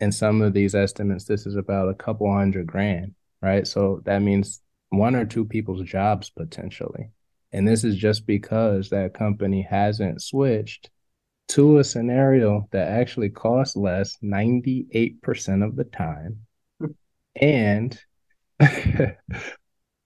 in 0.00 0.12
some 0.12 0.42
of 0.42 0.52
these 0.52 0.74
estimates, 0.74 1.24
this 1.24 1.46
is 1.46 1.56
about 1.56 1.88
a 1.88 1.94
couple 1.94 2.32
hundred 2.32 2.66
grand, 2.66 3.14
right? 3.40 3.66
So 3.66 4.02
that 4.04 4.22
means 4.22 4.60
one 4.90 5.14
or 5.14 5.24
two 5.24 5.44
people's 5.44 5.82
jobs 5.82 6.30
potentially. 6.30 7.10
And 7.54 7.66
this 7.66 7.84
is 7.84 7.96
just 7.96 8.26
because 8.26 8.90
that 8.90 9.14
company 9.14 9.66
hasn't 9.68 10.22
switched 10.22 10.90
to 11.48 11.78
a 11.78 11.84
scenario 11.84 12.68
that 12.72 12.88
actually 12.88 13.30
costs 13.30 13.76
less 13.76 14.16
98% 14.22 15.64
of 15.64 15.76
the 15.76 15.84
time 15.84 16.44
and 17.36 17.98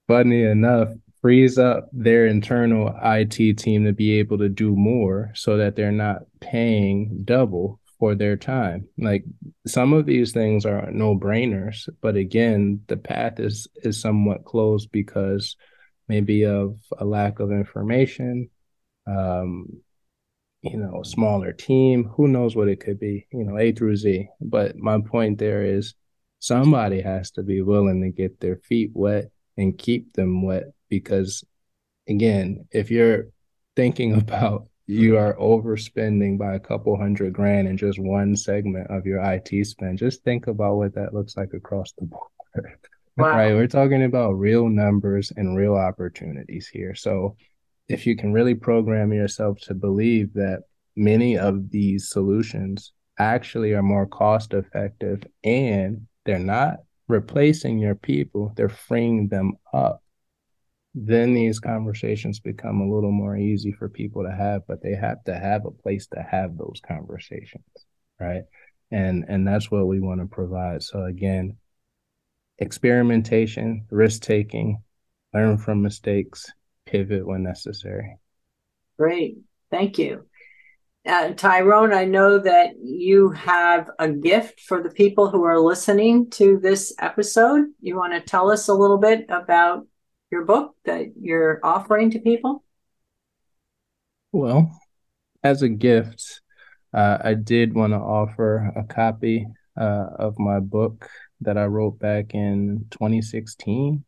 funny 0.07 0.43
enough, 0.43 0.89
frees 1.21 1.57
up 1.57 1.89
their 1.91 2.25
internal 2.25 2.93
IT 3.03 3.57
team 3.57 3.85
to 3.85 3.93
be 3.93 4.19
able 4.19 4.37
to 4.37 4.49
do 4.49 4.75
more 4.75 5.31
so 5.35 5.57
that 5.57 5.75
they're 5.75 5.91
not 5.91 6.21
paying 6.39 7.21
double 7.25 7.79
for 7.99 8.15
their 8.15 8.37
time. 8.37 8.87
Like 8.97 9.25
some 9.67 9.91
of 9.91 10.05
these 10.05 10.31
things 10.31 10.65
are 10.65 10.89
no 10.91 11.17
brainers, 11.17 11.89
but 12.01 12.15
again, 12.15 12.81
the 12.87 12.97
path 12.97 13.39
is 13.39 13.67
is 13.83 14.01
somewhat 14.01 14.45
closed 14.45 14.91
because 14.91 15.57
maybe 16.09 16.45
of 16.45 16.77
a 16.97 17.05
lack 17.05 17.39
of 17.39 17.51
information, 17.51 18.49
um, 19.07 19.81
you 20.61 20.75
know, 20.75 21.03
smaller 21.03 21.53
team, 21.53 22.03
who 22.15 22.27
knows 22.27 22.55
what 22.55 22.67
it 22.67 22.81
could 22.81 22.99
be, 22.99 23.27
you 23.31 23.45
know, 23.45 23.57
A 23.57 23.71
through 23.71 23.95
Z. 23.95 24.27
But 24.41 24.75
my 24.75 24.99
point 24.99 25.37
there 25.37 25.63
is 25.63 25.93
somebody 26.39 27.01
has 27.01 27.31
to 27.31 27.43
be 27.43 27.61
willing 27.61 28.01
to 28.01 28.09
get 28.09 28.39
their 28.39 28.57
feet 28.57 28.91
wet 28.93 29.31
and 29.55 29.77
keep 29.77 30.13
them 30.13 30.41
wet 30.41 30.65
because 30.89 31.43
again, 32.07 32.67
if 32.71 32.91
you're 32.91 33.27
thinking 33.75 34.13
about 34.19 34.67
you 34.87 35.17
are 35.17 35.35
overspending 35.35 36.37
by 36.37 36.55
a 36.55 36.59
couple 36.59 36.97
hundred 36.97 37.31
grand 37.31 37.67
in 37.67 37.77
just 37.77 37.99
one 37.99 38.35
segment 38.35 38.89
of 38.89 39.05
your 39.05 39.19
IT 39.23 39.65
spend, 39.65 39.99
just 39.99 40.23
think 40.23 40.47
about 40.47 40.77
what 40.77 40.95
that 40.95 41.13
looks 41.13 41.37
like 41.37 41.53
across 41.53 41.93
the 41.93 42.05
board. 42.05 42.31
Wow. 43.19 43.35
Right. 43.35 43.53
We're 43.53 43.67
talking 43.67 44.03
about 44.03 44.33
real 44.33 44.69
numbers 44.69 45.31
and 45.35 45.57
real 45.57 45.75
opportunities 45.75 46.67
here. 46.67 46.95
So 46.95 47.35
if 47.87 48.05
you 48.07 48.15
can 48.15 48.31
really 48.33 48.55
program 48.55 49.11
yourself 49.11 49.59
to 49.63 49.73
believe 49.73 50.33
that 50.35 50.63
many 50.95 51.37
of 51.37 51.69
these 51.69 52.09
solutions 52.09 52.93
actually 53.17 53.73
are 53.73 53.83
more 53.83 54.05
cost 54.05 54.53
effective 54.53 55.23
and 55.43 56.07
they're 56.25 56.39
not 56.39 56.77
replacing 57.07 57.79
your 57.79 57.95
people, 57.95 58.53
they're 58.55 58.69
freeing 58.69 59.27
them 59.27 59.53
up. 59.73 60.01
Then 60.95 61.33
these 61.33 61.59
conversations 61.59 62.39
become 62.39 62.81
a 62.81 62.89
little 62.93 63.11
more 63.11 63.35
easy 63.35 63.71
for 63.71 63.89
people 63.89 64.23
to 64.23 64.31
have, 64.31 64.61
but 64.67 64.81
they 64.81 64.95
have 64.95 65.23
to 65.25 65.37
have 65.37 65.65
a 65.65 65.71
place 65.71 66.07
to 66.07 66.21
have 66.21 66.57
those 66.57 66.81
conversations, 66.87 67.65
right? 68.19 68.43
And 68.91 69.25
and 69.27 69.47
that's 69.47 69.69
what 69.69 69.87
we 69.87 69.99
want 69.99 70.21
to 70.21 70.25
provide. 70.27 70.81
So 70.83 71.03
again, 71.03 71.57
experimentation, 72.59 73.85
risk 73.89 74.21
taking, 74.21 74.81
learn 75.33 75.57
from 75.57 75.81
mistakes, 75.81 76.51
pivot 76.85 77.25
when 77.25 77.43
necessary. 77.43 78.17
Great. 78.97 79.37
Thank 79.71 79.97
you. 79.97 80.25
Uh, 81.07 81.31
Tyrone, 81.31 81.93
I 81.93 82.05
know 82.05 82.39
that 82.39 82.73
you 82.83 83.31
have 83.31 83.89
a 83.97 84.09
gift 84.09 84.59
for 84.59 84.83
the 84.83 84.89
people 84.89 85.29
who 85.29 85.43
are 85.43 85.59
listening 85.59 86.29
to 86.31 86.59
this 86.59 86.93
episode. 86.99 87.67
You 87.81 87.95
want 87.95 88.13
to 88.13 88.19
tell 88.19 88.51
us 88.51 88.67
a 88.67 88.73
little 88.73 88.97
bit 88.97 89.25
about 89.29 89.87
your 90.29 90.45
book 90.45 90.75
that 90.85 91.13
you're 91.19 91.59
offering 91.63 92.11
to 92.11 92.19
people? 92.19 92.63
Well, 94.31 94.77
as 95.43 95.61
a 95.61 95.69
gift, 95.69 96.41
uh, 96.93 97.17
I 97.23 97.33
did 97.33 97.73
want 97.73 97.93
to 97.93 97.97
offer 97.97 98.71
a 98.75 98.83
copy 98.83 99.47
uh, 99.79 100.07
of 100.19 100.37
my 100.37 100.59
book 100.59 101.09
that 101.41 101.57
I 101.57 101.65
wrote 101.65 101.99
back 101.99 102.33
in 102.33 102.85
2016. 102.91 104.03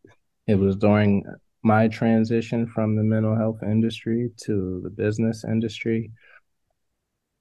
It 0.47 0.55
was 0.55 0.75
during 0.75 1.23
my 1.63 1.87
transition 1.87 2.67
from 2.67 2.95
the 2.95 3.03
mental 3.03 3.35
health 3.35 3.61
industry 3.63 4.31
to 4.43 4.81
the 4.83 4.89
business 4.89 5.43
industry. 5.43 6.11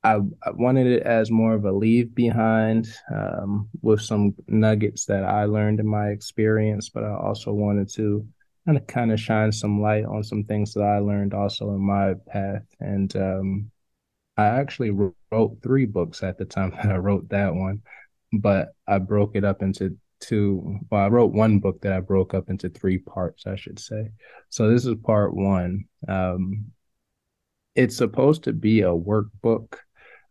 I, 0.03 0.15
I 0.43 0.51
wanted 0.53 0.87
it 0.87 1.03
as 1.03 1.31
more 1.31 1.55
of 1.55 1.65
a 1.65 1.73
leave 1.73 2.15
behind 2.15 2.89
um, 3.15 3.69
with 3.83 4.01
some 4.01 4.35
nuggets 4.49 5.05
that 5.07 5.25
I 5.25 5.45
learned 5.45 5.81
in 5.81 5.87
my 5.87 6.09
experience, 6.09 6.89
but 6.89 7.05
I 7.05 7.15
also 7.15 7.53
wanted 7.53 7.91
to 7.95 8.27
kind 8.67 8.79
of 8.79 8.87
kind 8.87 9.13
of 9.13 9.21
shine 9.21 9.53
some 9.53 9.81
light 9.81 10.05
on 10.05 10.23
some 10.23 10.45
things 10.45 10.73
that 10.75 10.83
I 10.83 10.99
learned 10.99 11.35
also 11.35 11.71
in 11.71 11.81
my 11.81 12.15
path. 12.29 12.65
And 12.79 13.15
um, 13.17 13.71
I 14.37 14.47
actually 14.47 14.91
wrote 14.91 15.59
three 15.63 15.87
books 15.87 16.23
at 16.23 16.39
the 16.39 16.47
time 16.47 16.71
that 16.83 16.87
I 16.93 16.97
wrote 16.97 17.29
that 17.31 17.55
one 17.55 17.83
but 18.33 18.69
I 18.87 18.99
broke 18.99 19.37
it 19.37 19.45
up 19.45 19.63
into 19.63 19.97
two. 20.21 20.79
Well, 20.91 21.03
I 21.03 21.09
wrote 21.09 21.33
one 21.33 21.59
book 21.59 21.81
that 21.83 21.93
I 21.93 22.01
broke 22.01 22.35
up 22.35 22.51
into 22.51 22.69
three 22.69 22.99
parts, 22.99 23.47
I 23.47 23.57
should 23.57 23.79
say. 23.79 24.11
So 24.49 24.71
this 24.71 24.87
is 24.87 24.95
part 25.03 25.35
one. 25.35 25.85
Um, 26.07 26.67
it's 27.75 27.97
supposed 27.97 28.45
to 28.45 28.53
be 28.53 28.83
a 28.83 28.89
workbook 28.89 29.77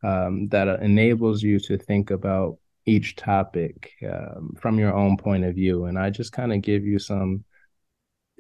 um, 0.04 0.48
that 0.50 0.68
enables 0.82 1.42
you 1.42 1.60
to 1.60 1.78
think 1.78 2.12
about 2.12 2.58
each 2.86 3.16
topic 3.16 3.92
um, 4.10 4.56
from 4.60 4.80
your 4.80 4.94
own 4.94 5.18
point 5.18 5.46
of 5.46 5.56
view. 5.56 5.86
And 5.86 5.98
I 5.98 6.10
just 6.10 6.32
kind 6.32 6.54
of 6.54 6.62
give 6.62 6.84
you 6.84 7.00
some 7.00 7.44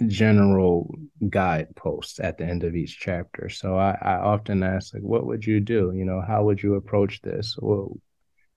general 0.07 0.95
guideposts 1.29 2.19
at 2.19 2.37
the 2.37 2.45
end 2.45 2.63
of 2.63 2.75
each 2.75 2.99
chapter. 2.99 3.49
So 3.49 3.77
I, 3.77 3.97
I 4.01 4.13
often 4.15 4.63
ask, 4.63 4.93
like, 4.93 5.03
what 5.03 5.25
would 5.25 5.45
you 5.45 5.59
do? 5.59 5.91
You 5.93 6.05
know, 6.05 6.21
how 6.25 6.43
would 6.45 6.63
you 6.63 6.75
approach 6.75 7.21
this? 7.21 7.57
Well, 7.59 7.97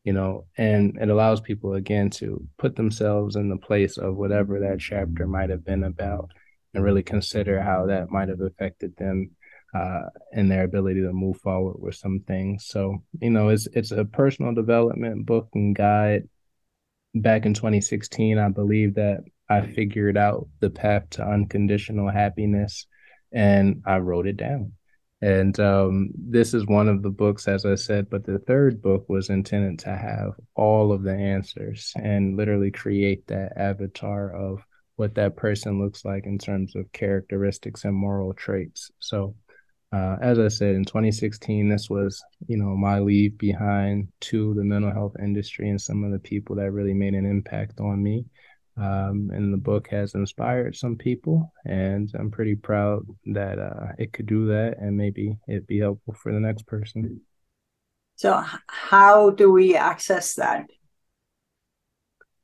you 0.05 0.13
know, 0.13 0.47
and 0.57 0.97
it 1.01 1.09
allows 1.09 1.41
people 1.41 1.75
again 1.75 2.11
to 2.11 2.47
put 2.59 2.77
themselves 2.77 3.37
in 3.37 3.49
the 3.49 3.57
place 3.57 3.99
of 3.99 4.17
whatever 4.17 4.61
that 4.61 4.81
chapter 4.81 5.27
might 5.27 5.51
have 5.51 5.65
been 5.65 5.85
about 5.85 6.31
and 6.75 6.83
really 6.83 7.03
consider 7.03 7.63
how 7.63 7.87
that 7.87 8.11
might 8.11 8.29
have 8.29 8.41
affected 8.41 8.97
them 8.97 9.31
uh, 9.75 10.03
and 10.33 10.51
their 10.51 10.65
ability 10.65 11.01
to 11.01 11.13
move 11.13 11.39
forward 11.39 11.77
with 11.79 11.95
some 11.95 12.21
things. 12.27 12.67
So, 12.67 13.03
you 13.21 13.31
know, 13.31 13.49
it's 13.49 13.69
it's 13.73 13.93
a 13.93 14.05
personal 14.05 14.55
development 14.55 15.27
book 15.27 15.49
and 15.55 15.75
guide. 15.75 16.29
Back 17.15 17.45
in 17.45 17.55
2016, 17.55 18.39
I 18.39 18.49
believe 18.49 18.95
that 18.95 19.21
I 19.49 19.61
figured 19.61 20.17
out 20.17 20.49
the 20.61 20.71
path 20.71 21.11
to 21.11 21.27
unconditional 21.27 22.11
happiness 22.11 22.87
and 23.33 23.83
I 23.87 23.99
wrote 23.99 24.27
it 24.27 24.39
down. 24.39 24.73
And 25.23 25.59
um, 25.61 26.11
this 26.17 26.53
is 26.53 26.67
one 26.67 26.89
of 26.89 27.03
the 27.03 27.11
books, 27.11 27.47
as 27.47 27.65
I 27.65 27.77
said, 27.77 28.11
but 28.11 28.25
the 28.25 28.41
third 28.41 28.83
book 28.83 29.09
was 29.09 29.31
intended 29.31 29.79
to 29.81 29.97
have 29.97 30.33
all 30.57 30.91
of 30.91 31.05
the 31.05 31.15
answers 31.15 31.93
and 31.95 32.37
literally 32.37 32.73
create 32.73 33.29
that 33.29 33.53
avatar 33.57 34.35
of 34.35 34.65
what 34.97 35.15
that 35.15 35.37
person 35.37 35.81
looks 35.81 36.05
like 36.05 36.27
in 36.27 36.39
terms 36.39 36.75
of 36.75 36.91
characteristics 36.91 37.85
and 37.85 37.95
moral 37.95 38.35
traits. 38.35 38.91
So, 38.99 39.37
uh, 39.93 40.17
as 40.21 40.41
I 40.41 40.49
said, 40.49 40.75
in 40.75 40.85
2016, 40.85 41.69
this 41.69 41.89
was, 41.89 42.21
you 42.49 42.57
know, 42.57 42.75
my 42.77 42.99
leave 42.99 43.39
behind 43.39 44.09
to 44.23 44.55
the 44.55 44.65
mental 44.65 44.91
health 44.91 45.15
industry 45.23 45.69
and 45.69 45.81
some 45.81 46.03
of 46.03 46.11
the 46.11 46.19
people 46.19 46.57
that 46.57 46.73
really 46.73 46.95
made 46.95 47.15
an 47.15 47.27
impact 47.27 47.79
on 47.79 48.03
me. 48.03 48.25
Um, 48.77 49.31
and 49.33 49.53
the 49.53 49.59
book 49.59 49.89
has 49.89 50.15
inspired 50.15 50.77
some 50.77 50.97
people, 50.97 51.53
and 51.67 52.11
I'm 52.19 52.31
pretty 52.31 52.55
proud 52.55 53.05
that 53.27 53.59
uh, 53.59 53.93
it 53.99 54.13
could 54.13 54.27
do 54.27 54.47
that, 54.47 54.79
and 54.79 54.97
maybe 54.97 55.37
it'd 55.47 55.67
be 55.67 55.81
helpful 55.81 56.15
for 56.15 56.33
the 56.33 56.41
next 56.41 56.67
person. 56.67 57.21
So, 58.17 58.43
how 58.69 59.31
do 59.31 59.53
we 59.53 59.77
access 59.77 60.35
that? 60.37 60.67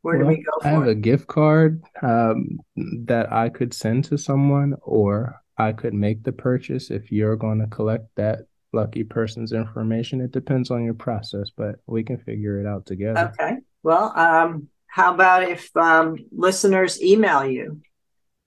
Where 0.03 0.19
well, 0.19 0.29
do 0.29 0.37
we 0.37 0.43
go? 0.43 0.51
I 0.63 0.69
have 0.69 0.87
it? 0.87 0.91
a 0.91 0.95
gift 0.95 1.29
card 1.29 1.83
um, 2.03 2.59
that 2.77 3.33
I 3.33 3.49
could 3.49 3.73
send 3.73 4.05
to 4.05 4.19
someone, 4.19 4.75
or 4.83 5.41
I 5.57 5.73
could 5.73 5.95
make 5.95 6.25
the 6.25 6.33
purchase 6.33 6.91
if 6.91 7.11
you're 7.11 7.37
going 7.37 7.61
to 7.61 7.67
collect 7.67 8.07
that 8.17 8.41
lucky 8.73 9.03
person's 9.03 9.53
information. 9.53 10.21
It 10.21 10.33
depends 10.33 10.71
on 10.71 10.85
your 10.85 10.95
process, 10.95 11.51
but 11.57 11.77
we 11.87 12.03
can 12.05 12.19
figure 12.19 12.61
it 12.61 12.67
out 12.67 12.87
together. 12.87 13.33
Okay. 13.41 13.57
Well, 13.83 14.13
um, 14.17 14.69
how 14.89 15.15
about 15.15 15.45
if 15.45 15.75
um, 15.77 16.19
listeners 16.33 17.01
email 17.01 17.45
you? 17.45 17.81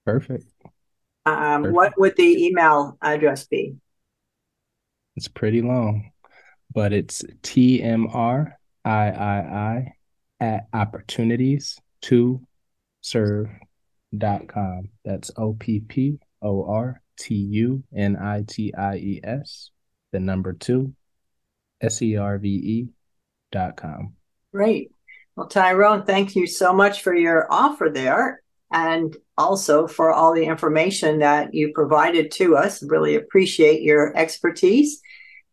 Perfect. 0.06 0.46
Um, 1.26 1.64
Perfect. 1.64 1.74
What 1.74 1.94
would 1.98 2.16
the 2.18 2.46
email 2.46 2.98
address 3.02 3.48
be? 3.48 3.76
It's 5.16 5.28
pretty 5.28 5.62
long, 5.62 6.12
but 6.74 6.94
it's 6.94 7.24
TMRIII 7.44 8.52
at 10.40 10.68
opportunities 10.74 11.80
2 12.02 12.42
serve.com. 13.02 14.90
That's 15.04 15.32
O 15.38 15.54
P 15.54 15.80
P 15.82 16.20
O 16.42 16.66
R 16.66 17.02
T 17.20 17.36
U 17.36 17.84
N 17.96 18.16
I 18.16 18.44
T 18.48 18.74
I 18.74 18.96
E 18.96 19.22
S, 19.24 19.72
the 20.12 20.20
number 20.20 20.54
two, 20.54 20.94
S 21.82 22.02
E 22.02 22.16
R 22.16 22.38
V 22.38 22.48
E 22.50 22.88
dot 23.52 23.76
com. 23.76 24.14
Great. 24.54 24.92
Well, 25.42 25.48
Tyrone, 25.48 26.04
thank 26.04 26.36
you 26.36 26.46
so 26.46 26.72
much 26.72 27.02
for 27.02 27.16
your 27.16 27.52
offer 27.52 27.90
there 27.92 28.44
and 28.72 29.18
also 29.40 29.88
for 29.88 30.14
all 30.14 30.36
the 30.36 30.46
information 30.46 31.18
that 31.18 31.56
you 31.56 31.74
provided 31.74 32.30
to 32.34 32.56
us. 32.56 32.84
Really 32.84 33.16
appreciate 33.16 33.82
your 33.82 34.16
expertise 34.16 35.02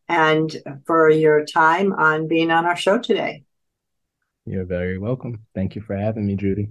and 0.06 0.54
for 0.84 1.08
your 1.08 1.46
time 1.46 1.94
on 1.94 2.28
being 2.28 2.50
on 2.50 2.66
our 2.66 2.76
show 2.76 2.98
today. 2.98 3.44
You're 4.44 4.66
very 4.66 4.98
welcome. 4.98 5.46
Thank 5.54 5.74
you 5.74 5.80
for 5.80 5.96
having 5.96 6.26
me, 6.26 6.36
Judy. 6.36 6.68